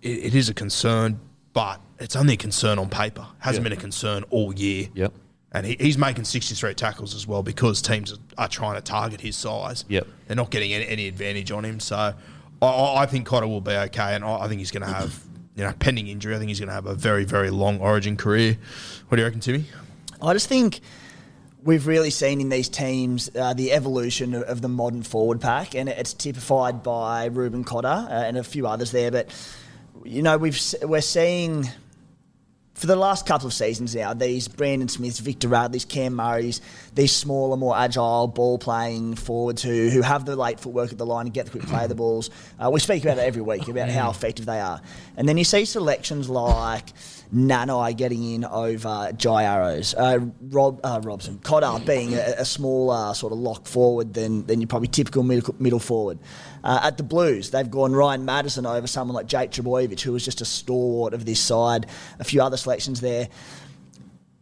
it, 0.01 0.09
it 0.25 0.35
is 0.35 0.49
a 0.49 0.53
concern, 0.53 1.19
but 1.53 1.79
it's 1.99 2.15
only 2.15 2.33
a 2.33 2.37
concern 2.37 2.79
on 2.79 2.89
paper. 2.89 3.25
Hasn't 3.39 3.63
Yeah. 3.63 3.69
been 3.69 3.77
a 3.77 3.81
concern 3.81 4.23
all 4.29 4.53
year. 4.53 4.87
Yep. 4.93 5.13
And 5.53 5.65
he, 5.65 5.75
he's 5.79 5.97
making 5.97 6.23
63 6.23 6.73
tackles 6.75 7.13
as 7.13 7.27
well 7.27 7.43
because 7.43 7.81
teams 7.81 8.13
are, 8.13 8.17
are 8.37 8.47
trying 8.47 8.75
to 8.75 8.81
target 8.81 9.19
his 9.21 9.35
size. 9.35 9.83
Yep. 9.89 10.07
They're 10.27 10.35
not 10.37 10.49
getting 10.49 10.71
any, 10.73 10.87
any 10.87 11.07
advantage 11.07 11.51
on 11.51 11.65
him. 11.65 11.79
So 11.79 11.95
I- 11.97 12.13
I, 12.61 13.01
I 13.01 13.05
think 13.07 13.25
Cotter 13.25 13.47
will 13.47 13.59
be 13.61 13.71
okay. 13.71 14.15
And 14.15 14.23
I, 14.23 14.41
I 14.41 14.47
think 14.47 14.59
he's 14.59 14.71
going 14.71 14.85
to 14.87 14.93
have, 14.93 15.19
you 15.55 15.63
know, 15.63 15.73
pending 15.79 16.07
injury, 16.07 16.35
I 16.35 16.37
think 16.37 16.49
he's 16.49 16.59
going 16.59 16.69
to 16.69 16.73
have 16.75 16.85
a 16.85 16.93
very, 16.95 17.25
very 17.25 17.49
long 17.49 17.79
origin 17.79 18.15
career. 18.17 18.55
What 19.07 19.15
do 19.17 19.21
you 19.21 19.25
reckon, 19.25 19.39
Timmy? 19.41 19.65
I 20.21 20.33
just 20.33 20.47
think 20.47 20.79
we've 21.63 21.85
really 21.87 22.11
seen 22.11 22.39
in 22.39 22.49
these 22.49 22.69
teams 22.69 23.29
uh, 23.35 23.53
the 23.55 23.71
evolution 23.71 24.33
of, 24.35 24.43
of 24.43 24.61
the 24.61 24.69
modern 24.69 25.01
forward 25.03 25.41
pack, 25.41 25.73
and 25.75 25.89
it's 25.89 26.13
typified 26.13 26.81
by 26.83 27.25
Reuben 27.25 27.63
Cotter 27.63 27.87
uh, 27.87 28.07
and 28.09 28.37
a 28.37 28.43
few 28.43 28.67
others 28.67 28.91
there. 28.91 29.09
But 29.11 29.29
you 30.03 30.21
know, 30.21 30.37
we've 30.37 30.59
we're 30.83 31.01
seeing 31.01 31.69
for 32.73 32.87
the 32.87 32.95
last 32.95 33.25
couple 33.25 33.47
of 33.47 33.53
seasons 33.53 33.95
now 33.95 34.13
these 34.13 34.47
Brandon 34.47 34.87
Smiths, 34.87 35.19
Victor 35.19 35.49
Radleys, 35.49 35.87
Cam 35.87 36.15
Murray's, 36.15 36.61
these 36.95 37.11
smaller, 37.11 37.57
more 37.57 37.77
agile 37.77 38.27
ball 38.27 38.57
playing 38.57 39.15
forwards 39.15 39.61
who 39.61 39.89
who 39.89 40.01
have 40.01 40.25
the 40.25 40.35
late 40.35 40.59
footwork 40.59 40.91
at 40.91 40.97
the 40.97 41.05
line 41.05 41.27
and 41.27 41.33
get 41.33 41.45
the 41.45 41.51
quick 41.51 41.63
play 41.63 41.83
of 41.83 41.89
the 41.89 41.95
balls. 41.95 42.29
Uh, 42.59 42.69
we 42.69 42.79
speak 42.79 43.03
about 43.03 43.17
it 43.17 43.21
every 43.21 43.41
week 43.41 43.67
about 43.67 43.89
how 43.89 44.09
effective 44.09 44.45
they 44.45 44.59
are, 44.59 44.81
and 45.17 45.27
then 45.27 45.37
you 45.37 45.43
see 45.43 45.65
selections 45.65 46.29
like. 46.29 46.89
Nanai 47.33 47.95
getting 47.95 48.33
in 48.33 48.43
over 48.43 49.13
Jai 49.15 49.45
Arrows. 49.45 49.93
Uh, 49.93 50.19
Rob 50.49 50.81
uh, 50.83 50.99
Robson 51.01 51.39
Cotter 51.41 51.81
being 51.85 52.13
a, 52.13 52.35
a 52.39 52.43
smaller 52.43 53.13
sort 53.13 53.31
of 53.31 53.39
lock 53.39 53.67
forward 53.67 54.13
than, 54.13 54.45
than 54.47 54.59
your 54.59 54.67
probably 54.67 54.89
typical 54.89 55.23
middle, 55.23 55.55
middle 55.57 55.79
forward. 55.79 56.19
Uh, 56.61 56.81
at 56.83 56.97
the 56.97 57.03
Blues, 57.03 57.51
they've 57.51 57.71
gone 57.71 57.93
Ryan 57.93 58.25
Matterson 58.25 58.65
over 58.65 58.85
someone 58.85 59.15
like 59.15 59.27
Jake 59.27 59.51
Trbojevic, 59.51 60.01
who 60.01 60.11
was 60.11 60.25
just 60.25 60.41
a 60.41 60.45
stalwart 60.45 61.13
of 61.13 61.23
this 61.25 61.39
side. 61.39 61.87
A 62.19 62.25
few 62.25 62.41
other 62.41 62.57
selections 62.57 62.70
there. 63.01 63.29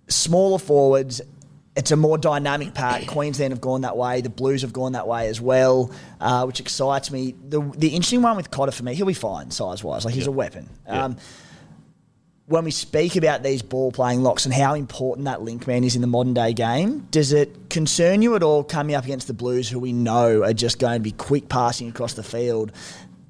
Smaller 0.08 0.60
forwards. 0.60 1.22
It's 1.76 1.92
a 1.92 1.96
more 1.96 2.18
dynamic 2.18 2.74
pack. 2.74 3.08
Queensland 3.08 3.54
have 3.54 3.62
gone 3.62 3.82
that 3.82 3.96
way. 3.96 4.22
The 4.22 4.30
Blues 4.30 4.64
have 4.64 4.74
gone 4.74 4.94
that 4.94 5.08
way 5.08 5.28
as 5.28 5.40
well, 5.40 5.92
uh, 6.20 6.44
which 6.46 6.60
excites 6.60 7.12
me. 7.12 7.36
The 7.48 7.62
the 7.78 7.90
interesting 7.90 8.22
one 8.22 8.36
with 8.36 8.52
Cotter 8.52 8.72
for 8.72 8.84
me, 8.84 8.96
he'll 8.96 9.06
be 9.06 9.14
fine 9.14 9.52
size 9.52 9.84
wise. 9.84 10.04
Like 10.04 10.14
he's 10.14 10.28
a 10.28 10.32
weapon. 10.32 10.68
Um, 10.88 11.18
when 12.50 12.66
we 12.66 12.72
speak 12.72 13.16
about 13.16 13.44
these 13.44 13.62
ball 13.62 13.92
playing 13.92 14.24
locks 14.24 14.46
and 14.46 14.54
how 14.54 14.74
important 14.74 15.26
that 15.26 15.44
link 15.44 15.68
man 15.68 15.84
is 15.84 15.96
in 15.96 16.02
the 16.02 16.08
modern 16.08 16.34
day 16.34 16.52
game, 16.52 17.08
does 17.12 17.32
it 17.32 17.70
concern 17.70 18.24
you 18.24 18.36
at 18.36 18.42
all 18.42 18.64
coming 18.64 18.96
up 18.96 19.04
against 19.04 19.28
the 19.28 19.34
Blues, 19.34 19.70
who 19.70 19.78
we 19.78 19.94
know 19.94 20.44
are 20.44 20.54
just 20.54 20.80
going 20.80 20.96
to 20.96 21.00
be 21.00 21.12
quick 21.12 21.48
passing 21.48 21.88
across 21.90 22.14
the 22.14 22.24
field? 22.24 22.72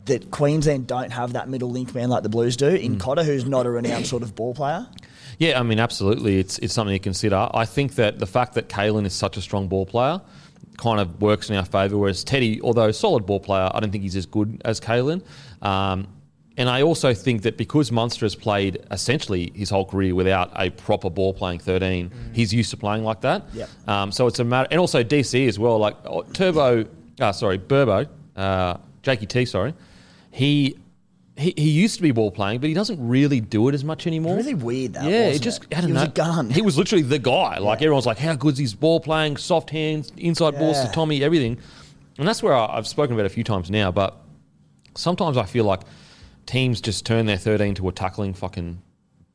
That 0.06 0.32
Queensland 0.32 0.88
don't 0.88 1.12
have 1.12 1.34
that 1.34 1.50
middle 1.50 1.70
link 1.70 1.94
man 1.94 2.10
like 2.10 2.24
the 2.24 2.30
Blues 2.30 2.56
do 2.56 2.70
in 2.70 2.98
Cotter, 2.98 3.24
who's 3.24 3.46
not 3.46 3.66
a 3.66 3.70
renowned 3.70 4.08
sort 4.08 4.24
of 4.24 4.36
ball 4.36 4.56
player. 4.56 4.88
Yeah, 5.40 5.60
I 5.60 5.64
mean, 5.64 5.80
absolutely. 5.80 6.38
It's 6.38 6.60
it's 6.60 6.74
something 6.74 6.94
to 6.94 7.00
consider. 7.00 7.50
I 7.54 7.66
think 7.66 7.96
that 7.96 8.20
the 8.20 8.28
fact 8.28 8.54
that 8.54 8.70
Kalyn 8.70 9.06
is 9.06 9.14
such 9.14 9.38
a 9.38 9.42
strong 9.42 9.68
ball 9.68 9.86
player 9.86 10.22
kind 10.78 11.00
of 11.00 11.22
works 11.22 11.50
in 11.50 11.56
our 11.56 11.66
favour. 11.66 11.98
Whereas 11.98 12.24
Teddy, 12.24 12.62
although 12.62 12.90
a 12.90 12.94
solid 12.94 13.26
ball 13.26 13.40
player, 13.40 13.70
I 13.74 13.80
don't 13.80 13.92
think 13.92 14.04
he's 14.04 14.16
as 14.16 14.26
good 14.26 14.62
as 14.66 14.80
Kalyn. 14.80 15.24
Um, 15.62 16.08
and 16.58 16.70
I 16.70 16.82
also 16.82 17.14
think 17.14 17.44
that 17.44 17.56
because 17.58 17.90
Munster 17.90 18.26
has 18.26 18.36
played 18.36 18.86
essentially 18.92 19.52
his 19.56 19.70
whole 19.70 19.86
career 19.86 20.14
without 20.14 20.52
a 20.58 20.70
proper 20.72 21.10
ball 21.10 21.34
playing 21.34 21.60
13, 21.60 22.12
he's 22.34 22.54
used 22.54 22.70
to 22.72 22.78
playing 22.78 23.06
like 23.06 23.22
that. 23.22 23.46
Yep. 23.54 23.70
Um, 23.88 24.12
so 24.12 24.28
it's 24.28 24.40
a 24.40 24.44
matter, 24.44 24.68
and 24.72 24.80
also 24.80 25.02
DC 25.02 25.48
as 25.48 25.58
well. 25.58 25.78
Like 25.78 25.96
oh, 26.04 26.24
Turbo, 26.24 26.86
uh, 27.22 27.32
sorry, 27.32 27.58
Burbo, 27.58 28.10
uh, 28.36 28.76
Jakey 29.04 29.26
T, 29.26 29.46
sorry. 29.46 29.74
He, 30.32 30.78
he 31.40 31.54
he 31.58 31.70
used 31.70 31.96
to 31.96 32.02
be 32.02 32.12
ball 32.12 32.32
playing, 32.32 32.60
but 32.60 32.68
he 32.68 32.74
doesn't 32.74 33.00
really 33.06 33.40
do 33.40 33.68
it 33.70 33.74
as 33.76 33.84
much 33.84 34.06
anymore. 34.08 34.36
Really 34.36 34.54
weird, 34.54 34.94
that, 34.94 35.04
Yeah, 35.06 35.28
it 35.28 35.42
just 35.42 35.64
it? 35.66 35.78
I 35.78 35.82
don't 35.82 35.90
He 35.90 35.94
know. 35.94 36.02
was 36.02 36.10
a 36.10 36.12
gun. 36.12 36.50
He 36.50 36.62
was 36.62 36.78
literally 36.78 37.02
the 37.04 37.20
guy. 37.20 37.58
Like 37.60 37.80
Yeah. 37.80 37.86
everyone's 37.86 38.06
like, 38.06 38.18
how 38.20 38.36
good's 38.36 38.60
his 38.60 38.74
ball 38.74 39.00
playing, 39.00 39.38
soft 39.38 39.70
hands, 39.70 40.12
inside 40.18 40.60
balls 40.60 40.80
to 40.82 40.92
Tommy, 40.92 41.24
everything. 41.24 41.58
And 42.18 42.28
that's 42.28 42.44
where 42.44 42.54
I, 42.54 42.78
I've 42.78 42.88
spoken 42.88 43.14
about 43.14 43.26
a 43.26 43.30
few 43.30 43.44
times 43.46 43.72
now. 43.72 43.92
But 43.92 44.18
sometimes 44.96 45.38
I 45.38 45.44
feel 45.46 45.64
like 45.66 45.82
teams 46.46 46.82
just 46.82 47.06
turn 47.06 47.26
their 47.26 47.38
13 47.38 47.76
to 47.76 47.88
a 47.88 47.92
tackling 47.92 48.34
fucking 48.34 48.82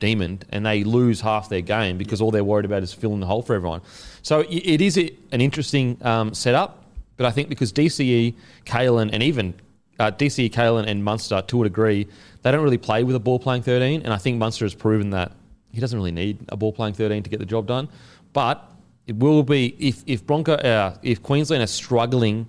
demon 0.01 0.41
and 0.51 0.67
they 0.67 0.85
lose 0.85 1.21
half 1.21 1.49
their 1.49 1.61
game 1.63 1.97
because 1.97 2.21
all 2.21 2.31
they're 2.31 2.45
worried 2.45 2.65
about 2.67 2.83
is 2.83 2.93
filling 2.93 3.21
the 3.21 3.27
hole 3.27 3.41
for 3.43 3.55
everyone. 3.55 3.81
So 4.23 4.41
i- 4.41 4.47
it 4.51 4.81
is 4.81 4.97
an 4.99 5.41
interesting 5.41 5.97
um, 6.03 6.35
setup, 6.35 6.85
but 7.17 7.25
I 7.27 7.31
think 7.31 7.49
because 7.49 7.73
DCE, 7.73 8.35
Kalyn, 8.67 9.11
and 9.13 9.23
even 9.23 9.55
uh, 9.99 10.11
DCE, 10.11 10.51
Kalyn, 10.51 10.87
and 10.87 11.05
Munster, 11.05 11.43
to 11.43 11.63
a 11.63 11.65
degree, 11.65 12.07
they 12.43 12.51
don't 12.51 12.63
really 12.63 12.79
play 12.79 13.05
with 13.05 13.17
a 13.17 13.21
ball 13.21 13.39
playing 13.39 13.63
13. 13.63 14.03
And 14.03 14.13
I 14.13 14.17
think 14.17 14.39
Munster 14.39 14.65
has 14.65 14.75
proven 14.75 15.11
that 15.11 15.33
he 15.73 15.81
doesn't 15.81 15.99
really 15.99 16.13
need 16.13 16.45
a 16.49 16.57
ball 16.57 16.73
playing 16.73 16.95
13 16.95 17.23
to 17.23 17.31
get 17.31 17.39
the 17.39 17.47
job 17.47 17.67
done. 17.67 17.89
But 18.33 18.71
it 19.07 19.17
will 19.17 19.43
be 19.43 19.75
if 19.79 20.03
if 20.07 20.27
Bronco 20.27 20.55
uh, 20.55 20.97
if 21.03 21.23
Queensland 21.23 21.63
are 21.63 21.69
struggling 21.69 22.47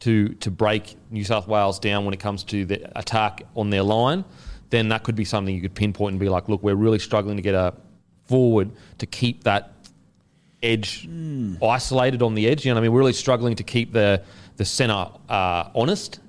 to 0.00 0.28
to 0.34 0.50
break 0.50 0.96
New 1.10 1.24
South 1.24 1.48
Wales 1.48 1.78
down 1.78 2.04
when 2.04 2.14
it 2.14 2.20
comes 2.20 2.44
to 2.44 2.64
the 2.64 2.98
attack 2.98 3.42
on 3.56 3.70
their 3.70 3.82
line, 3.82 4.24
then 4.70 4.88
that 4.88 5.02
could 5.02 5.16
be 5.16 5.24
something 5.24 5.54
you 5.54 5.60
could 5.60 5.74
pinpoint 5.74 6.12
and 6.12 6.20
be 6.20 6.28
like, 6.28 6.48
look, 6.48 6.62
we're 6.62 6.76
really 6.76 6.98
struggling 6.98 7.36
to 7.36 7.42
get 7.42 7.54
a 7.54 7.74
forward 8.26 8.70
to 8.98 9.06
keep 9.06 9.44
that 9.44 9.72
edge 10.62 11.08
isolated 11.62 12.22
on 12.22 12.34
the 12.34 12.46
edge. 12.46 12.64
You 12.64 12.70
know, 12.70 12.74
what 12.74 12.80
I 12.80 12.82
mean, 12.82 12.92
we're 12.92 12.98
really 12.98 13.12
struggling 13.12 13.56
to 13.56 13.64
keep 13.64 13.92
the 13.92 14.22
the 14.56 14.64
centre 14.64 15.06
uh, 15.28 15.70
honest 15.74 16.20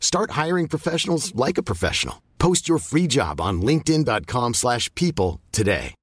Start 0.00 0.32
hiring 0.32 0.66
professionals 0.66 1.32
like 1.36 1.56
a 1.56 1.62
professional. 1.62 2.20
Post 2.38 2.68
your 2.68 2.78
free 2.78 3.06
job 3.06 3.40
on 3.40 3.62
linkedin.com/people 3.62 4.54
slash 4.54 4.92
people 4.96 5.40
today. 5.52 5.94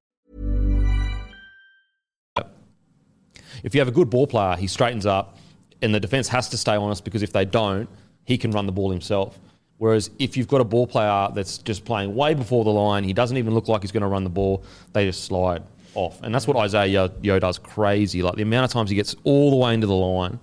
if 3.63 3.73
you 3.73 3.81
have 3.81 3.87
a 3.87 3.91
good 3.91 4.09
ball 4.09 4.27
player, 4.27 4.55
he 4.55 4.67
straightens 4.67 5.05
up, 5.05 5.37
and 5.81 5.93
the 5.93 5.99
defense 5.99 6.27
has 6.29 6.49
to 6.49 6.57
stay 6.57 6.75
honest 6.75 7.03
because 7.03 7.23
if 7.23 7.31
they 7.33 7.45
don't, 7.45 7.89
he 8.25 8.37
can 8.37 8.51
run 8.51 8.65
the 8.65 8.71
ball 8.71 8.91
himself. 8.91 9.39
Whereas 9.77 10.09
if 10.17 10.35
you've 10.35 10.47
got 10.47 10.61
a 10.61 10.63
ball 10.63 10.87
player 10.87 11.29
that's 11.33 11.59
just 11.59 11.85
playing 11.85 12.15
way 12.15 12.33
before 12.33 12.63
the 12.63 12.71
line, 12.71 13.03
he 13.03 13.13
doesn't 13.13 13.37
even 13.37 13.53
look 13.53 13.67
like 13.67 13.81
he's 13.81 13.91
going 13.91 14.01
to 14.01 14.07
run 14.07 14.23
the 14.23 14.29
ball. 14.29 14.63
They 14.93 15.05
just 15.05 15.25
slide 15.25 15.63
off, 15.93 16.21
and 16.23 16.33
that's 16.33 16.47
what 16.47 16.57
Isaah 16.57 16.87
Yeo 16.87 17.39
does 17.39 17.57
crazy. 17.57 18.23
Like 18.23 18.35
the 18.35 18.41
amount 18.41 18.65
of 18.65 18.71
times 18.71 18.89
he 18.89 18.95
gets 18.95 19.15
all 19.23 19.49
the 19.51 19.57
way 19.57 19.73
into 19.73 19.87
the 19.87 19.95
line, 19.95 20.39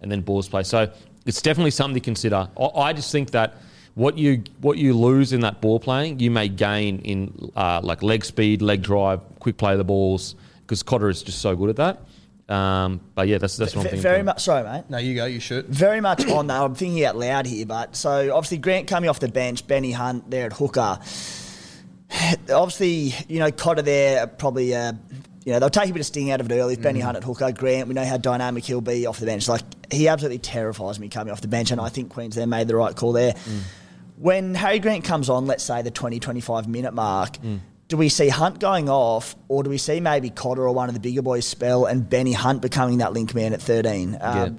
and 0.00 0.10
then 0.10 0.20
balls 0.20 0.48
play. 0.48 0.62
So 0.62 0.90
it's 1.26 1.42
definitely 1.42 1.72
something 1.72 1.94
to 1.94 2.00
consider. 2.00 2.48
I, 2.58 2.64
I 2.64 2.92
just 2.92 3.12
think 3.12 3.32
that. 3.32 3.56
What 3.94 4.18
you 4.18 4.42
what 4.60 4.76
you 4.76 4.92
lose 4.92 5.32
in 5.32 5.40
that 5.40 5.62
ball 5.62 5.80
playing, 5.80 6.20
you 6.20 6.30
may 6.30 6.50
gain 6.50 6.98
in 6.98 7.50
uh, 7.56 7.80
like 7.82 8.02
leg 8.02 8.26
speed, 8.26 8.60
leg 8.60 8.82
drive, 8.82 9.22
quick 9.38 9.56
play 9.56 9.72
of 9.72 9.78
the 9.78 9.84
balls, 9.84 10.34
because 10.60 10.82
Cotter 10.82 11.08
is 11.08 11.22
just 11.22 11.40
so 11.40 11.56
good 11.56 11.70
at 11.70 11.76
that. 11.76 12.54
Um, 12.54 13.00
but 13.14 13.26
yeah, 13.26 13.38
that's 13.38 13.56
that's 13.56 13.74
what 13.74 13.86
I'm 13.86 13.90
thinking. 13.90 14.02
very 14.02 14.22
much. 14.22 14.42
Sorry, 14.42 14.62
mate. 14.62 14.84
No, 14.88 14.98
you 14.98 15.14
go. 15.14 15.24
You 15.24 15.40
shoot. 15.40 15.66
Very 15.66 16.00
much 16.00 16.26
on 16.28 16.46
that. 16.48 16.62
I'm 16.62 16.74
thinking 16.74 17.04
out 17.04 17.16
loud 17.16 17.46
here, 17.46 17.66
but 17.66 17.96
so 17.96 18.34
obviously 18.34 18.58
Grant 18.58 18.86
coming 18.86 19.10
off 19.10 19.18
the 19.18 19.28
bench, 19.28 19.66
Benny 19.66 19.92
Hunt 19.92 20.30
there 20.30 20.46
at 20.46 20.52
hooker. 20.52 20.98
Obviously, 22.52 23.14
you 23.28 23.40
know 23.40 23.50
Cotter 23.50 23.82
there 23.82 24.26
probably. 24.26 24.74
Uh, 24.74 24.92
you 25.46 25.52
know 25.52 25.60
they'll 25.60 25.70
take 25.70 25.88
a 25.88 25.92
bit 25.92 26.00
of 26.00 26.06
sting 26.06 26.32
out 26.32 26.40
of 26.40 26.50
it 26.50 26.54
early. 26.54 26.74
If 26.74 26.82
Benny 26.82 26.98
mm. 26.98 27.04
Hunt 27.04 27.16
at 27.16 27.22
hooker, 27.22 27.52
Grant. 27.52 27.86
We 27.86 27.94
know 27.94 28.04
how 28.04 28.16
dynamic 28.16 28.64
he'll 28.64 28.80
be 28.80 29.06
off 29.06 29.20
the 29.20 29.26
bench. 29.26 29.48
Like 29.48 29.62
he 29.92 30.08
absolutely 30.08 30.40
terrifies 30.40 30.98
me 30.98 31.08
coming 31.08 31.32
off 31.32 31.40
the 31.40 31.48
bench, 31.48 31.70
and 31.70 31.80
I 31.80 31.88
think 31.88 32.10
Queensland 32.10 32.50
made 32.50 32.66
the 32.66 32.74
right 32.74 32.94
call 32.94 33.12
there. 33.12 33.32
Mm. 33.32 33.60
When 34.18 34.54
Harry 34.56 34.80
Grant 34.80 35.04
comes 35.04 35.30
on, 35.30 35.46
let's 35.46 35.62
say 35.62 35.82
the 35.82 35.90
20, 35.92 36.18
25 36.18 36.68
minute 36.68 36.92
mark. 36.92 37.38
Mm. 37.38 37.60
Do 37.88 37.96
we 37.96 38.08
see 38.08 38.28
Hunt 38.28 38.58
going 38.58 38.88
off, 38.88 39.36
or 39.46 39.62
do 39.62 39.70
we 39.70 39.78
see 39.78 40.00
maybe 40.00 40.28
Cotter 40.28 40.66
or 40.66 40.72
one 40.72 40.88
of 40.88 40.94
the 40.94 41.00
bigger 41.00 41.22
boys 41.22 41.46
spell 41.46 41.84
and 41.84 42.10
Benny 42.10 42.32
Hunt 42.32 42.60
becoming 42.60 42.98
that 42.98 43.12
link 43.12 43.32
man 43.32 43.52
at 43.52 43.62
13? 43.62 44.18
Um, 44.20 44.58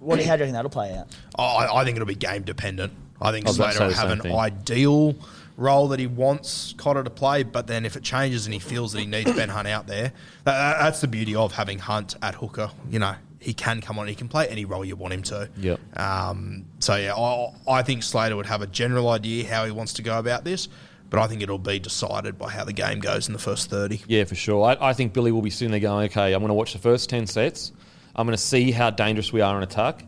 what, 0.00 0.18
how 0.24 0.34
do 0.34 0.40
you 0.40 0.46
reckon 0.46 0.54
that'll 0.54 0.72
play 0.72 0.92
out? 0.92 1.06
Oh, 1.38 1.44
I, 1.44 1.82
I 1.82 1.84
think 1.84 1.94
it'll 1.94 2.06
be 2.06 2.16
game 2.16 2.42
dependent. 2.42 2.92
I 3.20 3.30
think 3.30 3.46
I 3.46 3.50
was 3.50 3.56
Slater 3.58 3.86
will 3.86 3.92
have 3.92 4.10
an 4.10 4.20
thing. 4.22 4.34
ideal 4.34 5.14
role 5.56 5.88
that 5.88 6.00
he 6.00 6.06
wants 6.06 6.74
Cotter 6.76 7.04
to 7.04 7.10
play, 7.10 7.42
but 7.42 7.66
then 7.66 7.84
if 7.84 7.96
it 7.96 8.02
changes 8.02 8.46
and 8.46 8.52
he 8.52 8.58
feels 8.58 8.92
that 8.92 9.00
he 9.00 9.06
needs 9.06 9.32
Ben 9.32 9.48
Hunt 9.48 9.68
out 9.68 9.86
there, 9.86 10.12
that, 10.44 10.78
that's 10.80 11.00
the 11.00 11.08
beauty 11.08 11.34
of 11.34 11.52
having 11.52 11.78
Hunt 11.78 12.16
at 12.22 12.34
hooker. 12.34 12.70
You 12.90 12.98
know, 12.98 13.14
he 13.40 13.54
can 13.54 13.80
come 13.80 13.98
on, 13.98 14.08
he 14.08 14.14
can 14.14 14.28
play 14.28 14.48
any 14.48 14.64
role 14.64 14.84
you 14.84 14.96
want 14.96 15.14
him 15.14 15.22
to. 15.22 15.48
Yeah. 15.56 15.76
Um, 15.96 16.64
so 16.80 16.96
yeah, 16.96 17.14
I, 17.14 17.52
I 17.68 17.82
think 17.82 18.02
Slater 18.02 18.36
would 18.36 18.46
have 18.46 18.62
a 18.62 18.66
general 18.66 19.08
idea 19.08 19.46
how 19.46 19.64
he 19.64 19.70
wants 19.70 19.92
to 19.94 20.02
go 20.02 20.18
about 20.18 20.44
this, 20.44 20.68
but 21.10 21.20
I 21.20 21.26
think 21.26 21.42
it'll 21.42 21.58
be 21.58 21.78
decided 21.78 22.38
by 22.38 22.50
how 22.50 22.64
the 22.64 22.72
game 22.72 22.98
goes 22.98 23.28
in 23.28 23.32
the 23.32 23.38
first 23.38 23.70
thirty. 23.70 24.00
Yeah, 24.06 24.24
for 24.24 24.34
sure. 24.34 24.64
I, 24.64 24.90
I 24.90 24.92
think 24.94 25.12
Billy 25.12 25.30
will 25.30 25.42
be 25.42 25.50
sitting 25.50 25.70
there 25.70 25.80
going, 25.80 26.06
okay, 26.06 26.32
I'm 26.32 26.40
going 26.40 26.48
to 26.48 26.54
watch 26.54 26.72
the 26.72 26.78
first 26.78 27.10
10 27.10 27.26
sets. 27.26 27.72
I'm 28.16 28.26
going 28.26 28.36
to 28.36 28.42
see 28.42 28.70
how 28.70 28.90
dangerous 28.90 29.32
we 29.32 29.40
are 29.40 29.56
in 29.56 29.62
attack. 29.62 30.04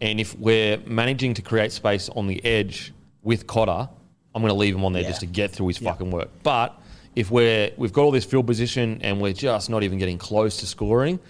And 0.00 0.20
if 0.20 0.38
we're 0.38 0.78
managing 0.78 1.34
to 1.34 1.42
create 1.42 1.72
space 1.72 2.08
on 2.10 2.26
the 2.26 2.44
edge 2.44 2.92
with 3.22 3.46
Cotter, 3.46 3.88
I'm 4.34 4.42
going 4.42 4.50
to 4.52 4.58
leave 4.58 4.74
him 4.74 4.84
on 4.84 4.92
there 4.92 5.02
Yeah. 5.02 5.08
just 5.08 5.20
to 5.20 5.26
get 5.26 5.50
through 5.52 5.68
his 5.68 5.78
fucking 5.78 6.10
work. 6.10 6.28
But 6.42 6.78
if 7.14 7.30
we're, 7.30 7.70
we've 7.76 7.92
got 7.92 8.02
all 8.02 8.10
this 8.10 8.24
field 8.24 8.46
position 8.46 8.98
and 9.02 9.20
we're 9.20 9.32
just 9.32 9.70
not 9.70 9.82
even 9.84 9.98
getting 9.98 10.18
close 10.18 10.56
to 10.58 10.66
scoring, 10.66 11.20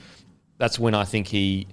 that's 0.58 0.78
when 0.78 0.94
I 0.94 1.04
think 1.04 1.26
he 1.26 1.66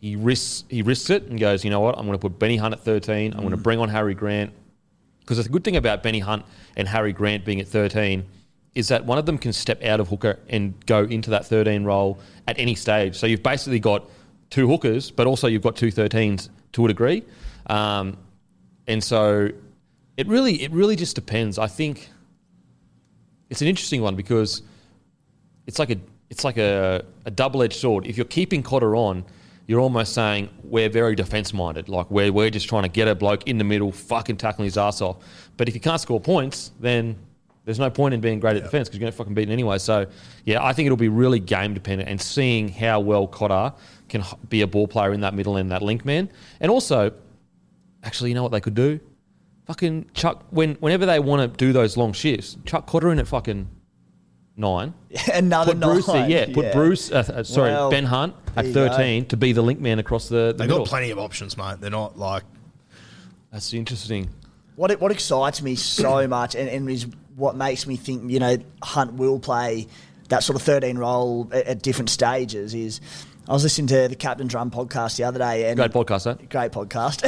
he 0.00 0.14
risks 0.14 0.64
he 0.68 0.82
risks 0.82 1.08
it 1.10 1.22
and 1.24 1.40
goes, 1.40 1.64
you 1.64 1.70
know 1.70 1.80
what, 1.80 1.96
I'm 1.98 2.04
going 2.06 2.18
to 2.18 2.20
put 2.20 2.38
Benny 2.38 2.56
Hunt 2.58 2.74
at 2.74 2.80
13. 2.80 3.32
I'm 3.32 3.38
going 3.40 3.50
to 3.50 3.56
bring 3.56 3.78
on 3.78 3.88
Harry 3.88 4.14
Grant. 4.14 4.52
Because 5.20 5.42
the 5.42 5.48
good 5.50 5.64
thing 5.64 5.76
about 5.76 6.02
Benny 6.02 6.20
Hunt 6.20 6.44
and 6.76 6.86
Harry 6.86 7.12
Grant 7.12 7.44
being 7.44 7.60
at 7.60 7.66
13 7.66 8.24
is 8.74 8.88
that 8.88 9.06
one 9.06 9.16
of 9.18 9.24
them 9.26 9.38
can 9.38 9.52
step 9.54 9.82
out 9.82 9.98
of 10.00 10.08
hooker 10.08 10.38
and 10.50 10.74
go 10.86 11.04
into 11.04 11.30
that 11.30 11.46
13 11.46 11.82
role 11.84 12.18
at 12.46 12.58
any 12.58 12.74
stage. 12.74 13.16
So 13.16 13.26
you've 13.26 13.42
basically 13.42 13.80
got 13.80 14.04
two 14.50 14.68
hookers, 14.68 15.10
but 15.10 15.26
also 15.26 15.46
you've 15.48 15.62
got 15.62 15.74
two 15.76 15.88
13s 15.90 16.50
to 16.72 16.84
a 16.84 16.88
degree. 16.88 17.24
Um, 17.68 18.18
and 18.86 19.02
so 19.02 19.48
it 20.16 20.26
really, 20.26 20.62
it 20.62 20.70
really 20.72 20.96
just 20.96 21.14
depends. 21.14 21.58
I 21.58 21.66
think 21.66 22.08
it's 23.50 23.62
an 23.62 23.68
interesting 23.68 24.02
one 24.02 24.16
because 24.16 24.62
it's 25.66 25.78
like 25.78 25.90
a 25.90 25.96
it's 26.28 26.42
like 26.42 26.56
a, 26.56 27.04
a 27.24 27.30
double 27.30 27.62
edged 27.62 27.78
sword. 27.78 28.06
If 28.06 28.16
you're 28.16 28.26
keeping 28.26 28.62
Cotter 28.62 28.96
on, 28.96 29.24
you're 29.66 29.80
almost 29.80 30.12
saying 30.12 30.48
we're 30.64 30.88
very 30.88 31.14
defense 31.14 31.52
minded. 31.52 31.88
Like 31.88 32.10
we're 32.10 32.32
we're 32.32 32.50
just 32.50 32.68
trying 32.68 32.84
to 32.84 32.88
get 32.88 33.08
a 33.08 33.14
bloke 33.14 33.46
in 33.46 33.58
the 33.58 33.64
middle, 33.64 33.92
fucking 33.92 34.36
tackling 34.36 34.64
his 34.64 34.78
ass 34.78 35.00
off. 35.00 35.18
But 35.56 35.68
if 35.68 35.74
you 35.74 35.80
can't 35.80 36.00
score 36.00 36.20
points, 36.20 36.72
then 36.80 37.16
there's 37.64 37.80
no 37.80 37.90
point 37.90 38.14
in 38.14 38.20
being 38.20 38.38
great 38.38 38.56
at 38.56 38.62
defense 38.62 38.88
because 38.88 38.98
you're 38.98 39.04
going 39.04 39.12
to 39.12 39.16
fucking 39.16 39.34
beat 39.34 39.48
anyway. 39.50 39.78
So 39.78 40.06
yeah, 40.44 40.64
I 40.64 40.72
think 40.72 40.86
it'll 40.86 40.96
be 40.96 41.08
really 41.08 41.40
game 41.40 41.74
dependent 41.74 42.08
and 42.08 42.20
seeing 42.20 42.68
how 42.68 43.00
well 43.00 43.26
Cotter 43.26 43.74
can 44.08 44.24
be 44.48 44.62
a 44.62 44.66
ball 44.66 44.86
player 44.86 45.12
in 45.12 45.20
that 45.20 45.34
middle 45.34 45.56
and 45.56 45.70
that 45.72 45.82
link 45.82 46.04
man. 46.04 46.30
And 46.60 46.70
also, 46.70 47.12
actually, 48.04 48.30
you 48.30 48.34
know 48.34 48.44
what 48.44 48.52
they 48.52 48.60
could 48.60 48.74
do? 48.76 49.00
Fucking 49.66 50.10
chuck 50.14 50.44
when 50.50 50.76
whenever 50.76 51.06
they 51.06 51.18
want 51.18 51.50
to 51.52 51.56
do 51.56 51.72
those 51.72 51.96
long 51.96 52.12
shifts, 52.12 52.56
chuck 52.64 52.86
Cotter 52.86 53.10
in 53.10 53.18
at 53.18 53.26
fucking 53.26 53.68
nine 54.56 54.94
Another 55.34 55.72
put 55.72 55.80
Bruce 55.80 56.06
there, 56.06 56.20
nine. 56.22 56.30
yeah. 56.30 56.46
Put 56.54 56.72
Bruce, 56.72 57.10
uh, 57.10 57.24
uh, 57.34 57.42
sorry, 57.42 57.70
Well, 57.72 57.90
Ben 57.90 58.04
Hunt 58.04 58.34
at 58.56 58.66
you 58.66 58.72
go. 58.72 58.88
13 58.88 59.26
to 59.26 59.36
be 59.36 59.52
the 59.52 59.62
link 59.62 59.80
man 59.80 59.98
across 59.98 60.28
the, 60.28 60.36
the 60.36 60.52
They've 60.52 60.68
middle. 60.68 60.78
got 60.78 60.88
plenty 60.88 61.10
of 61.10 61.18
options, 61.18 61.56
mate. 61.56 61.76
They're 61.80 61.90
not 61.90 62.16
like 62.18 62.44
That's 63.50 63.72
interesting. 63.74 64.30
What 64.76 64.98
what 65.00 65.10
excites 65.10 65.60
me 65.62 65.74
so 65.74 66.26
much, 66.28 66.54
and, 66.54 66.68
and 66.68 66.88
is 66.90 67.06
what 67.34 67.56
makes 67.56 67.86
me 67.86 67.96
think 67.96 68.30
you 68.30 68.38
know 68.38 68.56
Hunt 68.82 69.14
will 69.14 69.40
play 69.40 69.88
that 70.28 70.42
sort 70.42 70.56
of 70.56 70.62
thirteen 70.62 70.96
role 70.96 71.48
at, 71.52 71.66
at 71.66 71.82
different 71.82 72.10
stages. 72.10 72.72
Is 72.74 73.00
I 73.48 73.52
was 73.52 73.62
listening 73.62 73.86
to 73.88 74.08
the 74.08 74.16
Captain's 74.16 74.52
Run 74.54 74.72
podcast 74.72 75.16
the 75.16 75.24
other 75.24 75.38
day, 75.38 75.68
and 75.70 75.76
Great 75.76 75.92
podcast, 75.92 76.24
that. 76.24 76.50
great 76.50 76.72
podcast. 76.72 77.22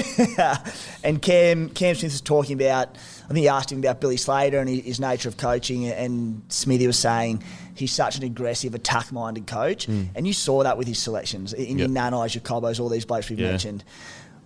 and 1.04 1.22
Cam 1.22 1.68
Cam 1.70 1.94
Smith 1.94 2.10
was 2.12 2.20
talking 2.20 2.60
about. 2.60 2.88
I 3.24 3.28
think 3.28 3.38
he 3.38 3.48
asked 3.48 3.70
him 3.70 3.78
about 3.78 4.00
Billy 4.00 4.16
Slater 4.16 4.58
and 4.58 4.68
his, 4.68 4.98
nature 4.98 5.28
of 5.28 5.36
coaching, 5.36 5.86
and 5.86 6.42
Smithy 6.48 6.86
was 6.88 6.98
saying 6.98 7.44
he's 7.74 7.92
such 7.92 8.16
an 8.16 8.24
aggressive, 8.24 8.74
attack-minded 8.74 9.46
coach, 9.46 9.86
and 9.86 10.26
you 10.26 10.32
saw 10.32 10.64
that 10.64 10.76
with 10.76 10.88
his 10.88 10.98
selections 10.98 11.52
in 11.52 11.78
your 11.78 11.86
Hmm. 11.88 11.94
Yep. 11.94 12.34
Your 12.34 12.42
Cobbos, 12.42 12.80
all 12.80 12.88
these 12.88 13.04
blokes 13.04 13.30
we've 13.30 13.38
Yeah. 13.38 13.50
mentioned, 13.50 13.84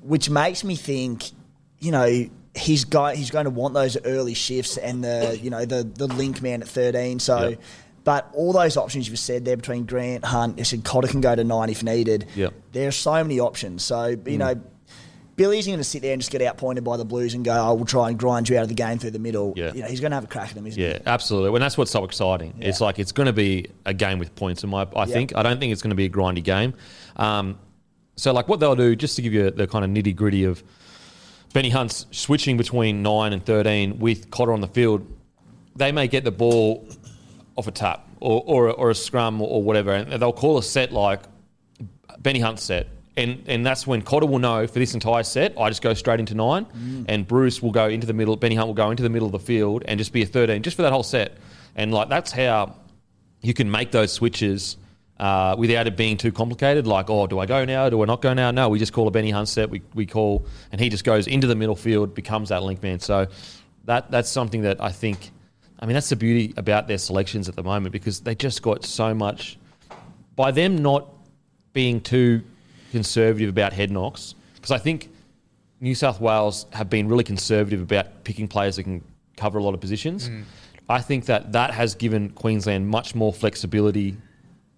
which 0.03 0.29
makes 0.29 0.65
me 0.65 0.77
think, 0.77 1.31
you 1.79 1.91
know. 1.93 2.27
He's 2.55 2.85
going. 2.85 3.17
He's 3.17 3.31
going 3.31 3.45
to 3.47 3.51
want 3.51 3.73
those 3.73 3.97
early 4.05 4.35
shifts 4.35 4.77
and 4.77 5.03
the 5.03 5.39
you 5.43 5.49
know 5.49 5.65
the 5.65 5.85
the 5.85 6.07
link 6.07 6.43
man 6.43 6.61
at 6.61 6.69
thirteen. 6.69 7.19
So, 7.19 7.49
Yep. 7.49 7.61
But 8.05 8.31
all 8.35 8.53
those 8.53 8.77
options 8.77 9.09
you've 9.09 9.19
said 9.19 9.45
there 9.45 9.57
between 9.57 9.85
Grant, 9.85 10.25
Hunt, 10.25 10.59
you 10.59 10.65
said 10.65 10.85
Cotter 10.85 11.09
can 11.09 11.21
go 11.21 11.35
to 11.35 11.45
nine 11.45 11.69
if 11.69 11.83
needed. 11.83 12.27
Yep. 12.35 12.55
There 12.73 12.89
are 12.89 12.93
so 12.93 13.13
many 13.13 13.39
options. 13.39 13.85
So, 13.85 14.17
you 14.27 14.39
know, 14.39 14.61
Billy 15.37 15.59
isn't 15.59 15.71
going 15.71 15.79
to 15.79 15.85
sit 15.85 16.03
there 16.03 16.13
and 16.13 16.21
just 16.21 16.31
get 16.31 16.43
outpointed 16.43 16.85
by 16.85 16.97
the 16.97 17.05
Blues 17.05 17.35
and 17.35 17.45
go, 17.45 17.53
"I 17.53 17.73
will 17.73 17.87
try 17.87 18.11
and 18.11 18.19
grind 18.19 18.49
you 18.49 18.59
out 18.59 18.65
of 18.65 18.69
the 18.69 18.75
game 18.75 18.99
through 18.99 19.13
the 19.13 19.19
middle." 19.19 19.55
Yeah. 19.57 19.73
You 19.73 19.83
know, 19.83 19.89
he's 19.89 20.01
going 20.01 20.11
to 20.11 20.17
have 20.17 20.25
a 20.25 20.29
crack 20.29 20.51
at 20.51 20.55
them, 20.55 20.67
isn't 20.67 20.81
Yeah, 20.81 20.99
absolutely. 21.07 21.55
And 21.55 21.63
that's 21.63 21.79
what's 21.79 21.91
so 21.91 22.05
exciting. 22.05 22.55
It's 22.59 22.81
like 22.81 22.99
it's 22.99 23.13
going 23.13 23.27
to 23.27 23.33
be 23.33 23.67
a 23.87 23.95
game 23.95 24.19
with 24.19 24.35
points. 24.35 24.63
In 24.63 24.71
my, 24.71 24.87
I 24.95 25.07
think. 25.07 25.35
I 25.35 25.43
don't 25.43 25.59
think 25.59 25.73
it's 25.73 25.83
going 25.83 25.91
to 25.91 25.97
be 25.97 26.05
a 26.05 26.11
grindy 26.11 26.45
game. 26.45 26.75
Um, 27.17 27.59
so, 28.17 28.33
like, 28.33 28.47
what 28.47 28.61
they'll 28.61 28.77
do, 28.77 28.95
just 28.95 29.17
to 29.17 29.23
give 29.23 29.33
you 29.33 29.51
the 29.51 29.67
kind 29.67 29.85
of 29.85 29.91
nitty 29.91 30.15
gritty 30.15 30.45
of 30.45 30.63
Benny 31.55 31.71
Hunt's 31.71 32.07
switching 32.11 32.59
between 32.59 33.03
nine 33.03 33.33
and 33.33 33.45
thirteen 33.45 33.99
with 33.99 34.31
Cotter 34.31 34.53
on 34.53 34.61
the 34.61 34.69
field, 34.69 35.07
they 35.77 35.93
may 35.93 36.09
get 36.09 36.25
the 36.25 36.31
ball 36.31 36.87
off 37.57 37.67
a 37.67 37.71
tap 37.71 38.07
or 38.21 38.43
or, 38.47 38.71
or 38.71 38.91
a 38.91 38.95
scrum 38.95 39.41
or 39.41 39.63
whatever, 39.63 39.93
and 39.93 40.21
they'll 40.21 40.33
call 40.33 40.59
a 40.59 40.63
set 40.63 40.93
like 40.93 41.21
Benny 42.19 42.41
Hunt 42.41 42.59
set. 42.59 42.89
And, 43.15 43.45
and 43.47 43.67
that's 43.67 43.87
when 43.87 44.01
Cotter 44.01 44.25
will 44.25 44.39
know 44.39 44.67
for 44.67 44.79
this 44.79 44.95
entire 44.95 45.23
set, 45.23 45.53
I 45.61 45.69
just 45.69 45.83
go 45.83 45.93
straight 45.93 46.19
into 46.19 46.35
nine, 46.35 46.67
and 47.09 47.29
Bruce 47.29 47.61
will 47.61 47.71
go 47.71 47.89
into 47.89 48.07
the 48.07 48.15
middle. 48.15 48.37
Benny 48.37 48.55
Hunt 48.55 48.69
will 48.69 48.75
go 48.75 48.91
into 48.91 49.03
the 49.03 49.11
middle 49.11 49.27
of 49.27 49.33
the 49.33 49.39
field 49.39 49.83
and 49.87 49.99
just 49.99 50.15
be 50.15 50.23
a 50.23 50.27
13, 50.27 50.63
just 50.63 50.77
for 50.77 50.83
that 50.83 50.93
whole 50.93 51.03
set. 51.03 51.37
And 51.77 51.93
like 51.93 52.09
that's 52.09 52.33
how 52.33 52.77
you 53.43 53.53
can 53.53 53.71
make 53.71 53.91
those 53.91 54.13
switches 54.13 54.79
uh, 55.19 55.55
without 55.59 55.87
it 55.87 55.97
being 55.97 56.17
too 56.17 56.33
complicated. 56.33 56.87
Like, 56.87 57.11
oh, 57.11 57.27
do 57.27 57.39
I 57.39 57.47
go 57.47 57.65
now? 57.65 57.91
Do 57.91 58.03
I 58.03 58.07
not 58.07 58.23
go 58.23 58.33
now? 58.33 58.51
No, 58.51 58.71
we 58.71 58.79
just 58.79 58.93
call 58.93 59.07
a 59.09 59.11
Benny 59.11 59.31
Hunt 59.31 59.49
set. 59.49 59.69
We, 59.69 59.83
we 59.95 60.07
call, 60.07 60.47
and 60.71 60.81
he 60.81 60.89
just 60.89 61.05
goes 61.05 61.27
into 61.27 61.47
the 61.47 61.55
middle 61.55 61.77
field, 61.77 62.15
becomes 62.15 62.49
that 62.49 62.63
link 62.63 62.83
man. 62.83 62.99
So 63.01 63.27
that 63.85 64.11
that's 64.11 64.31
something 64.31 64.63
that 64.63 64.81
I 64.81 64.91
think. 64.91 65.33
I 65.83 65.87
mean, 65.87 65.95
that's 65.95 66.11
the 66.11 66.17
beauty 66.17 66.55
about 66.57 66.87
their 66.87 66.97
selections 66.97 67.49
at 67.49 67.57
the 67.57 67.63
moment 67.65 67.93
because 67.93 68.21
they 68.21 68.37
just 68.37 68.63
got 68.63 68.85
so 68.85 69.13
much. 69.13 69.59
By 70.37 70.53
them 70.53 70.79
not 70.79 71.09
being 71.73 72.01
too 72.01 72.43
conservative 72.93 73.49
about 73.49 73.73
head 73.73 73.91
knocks, 73.91 74.37
because 74.55 74.71
I 74.71 74.79
think 74.79 75.11
New 75.81 75.97
South 75.97 76.21
Wales 76.21 76.67
have 76.73 76.89
been 76.89 77.09
really 77.09 77.25
conservative 77.25 77.83
about 77.83 78.23
picking 78.23 78.47
players 78.47 78.77
that 78.77 78.85
can 78.85 79.03
cover 79.37 79.59
a 79.59 79.63
lot 79.63 79.75
of 79.75 79.81
positions. 79.81 80.31
I 80.89 81.01
think 81.01 81.25
that 81.25 81.51
that 81.51 81.73
has 81.73 81.97
given 81.97 82.31
Queensland 82.31 82.87
much 82.87 83.17
more 83.17 83.33
flexibility 83.33 84.17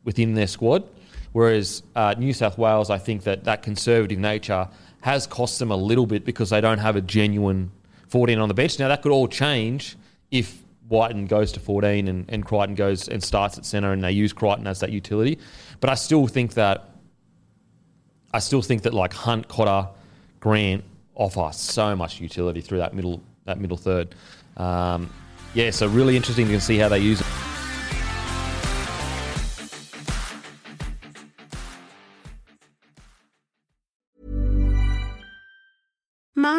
within 0.04 0.32
their 0.32 0.46
squad, 0.46 0.88
whereas 1.32 1.82
uh, 1.94 2.14
New 2.16 2.32
South 2.32 2.56
Wales, 2.56 2.88
I 2.88 2.96
think 2.96 3.24
that 3.24 3.44
that 3.44 3.62
conservative 3.62 4.18
nature 4.18 4.68
has 5.02 5.26
cost 5.26 5.58
them 5.58 5.70
a 5.70 5.76
little 5.76 6.06
bit 6.06 6.24
because 6.24 6.48
they 6.48 6.62
don't 6.62 6.78
have 6.78 6.96
a 6.96 7.02
genuine 7.02 7.72
14 8.08 8.38
on 8.38 8.48
the 8.48 8.54
bench. 8.54 8.78
Now 8.78 8.88
that 8.88 9.02
could 9.02 9.12
all 9.12 9.28
change 9.28 9.96
if 10.30 10.63
Wighton 10.88 11.26
goes 11.26 11.52
to 11.52 11.60
14 11.60 12.08
and, 12.08 12.26
and 12.28 12.44
Crichton 12.44 12.74
goes 12.74 13.08
and 13.08 13.22
starts 13.22 13.56
at 13.58 13.64
centre 13.64 13.92
and 13.92 14.02
they 14.02 14.12
use 14.12 14.32
Crichton 14.32 14.66
as 14.66 14.80
that 14.80 14.90
utility. 14.90 15.38
But 15.80 15.90
I 15.90 15.94
still 15.94 16.26
think 16.26 16.54
that 16.54 16.90
I 18.32 18.40
still 18.40 18.62
think 18.62 18.82
that 18.82 18.92
like 18.92 19.12
Hunt, 19.12 19.48
Cotter, 19.48 19.88
Grant 20.40 20.84
offer 21.14 21.50
so 21.52 21.94
much 21.94 22.20
utility 22.20 22.60
through 22.60 22.78
that 22.78 22.92
middle 22.92 23.22
that 23.44 23.58
middle 23.60 23.76
third. 23.76 24.14
Um, 24.56 25.10
yeah, 25.54 25.70
so 25.70 25.86
really 25.86 26.16
interesting 26.16 26.48
to 26.48 26.60
see 26.60 26.78
how 26.78 26.88
they 26.88 26.98
use 26.98 27.20
it. 27.20 27.26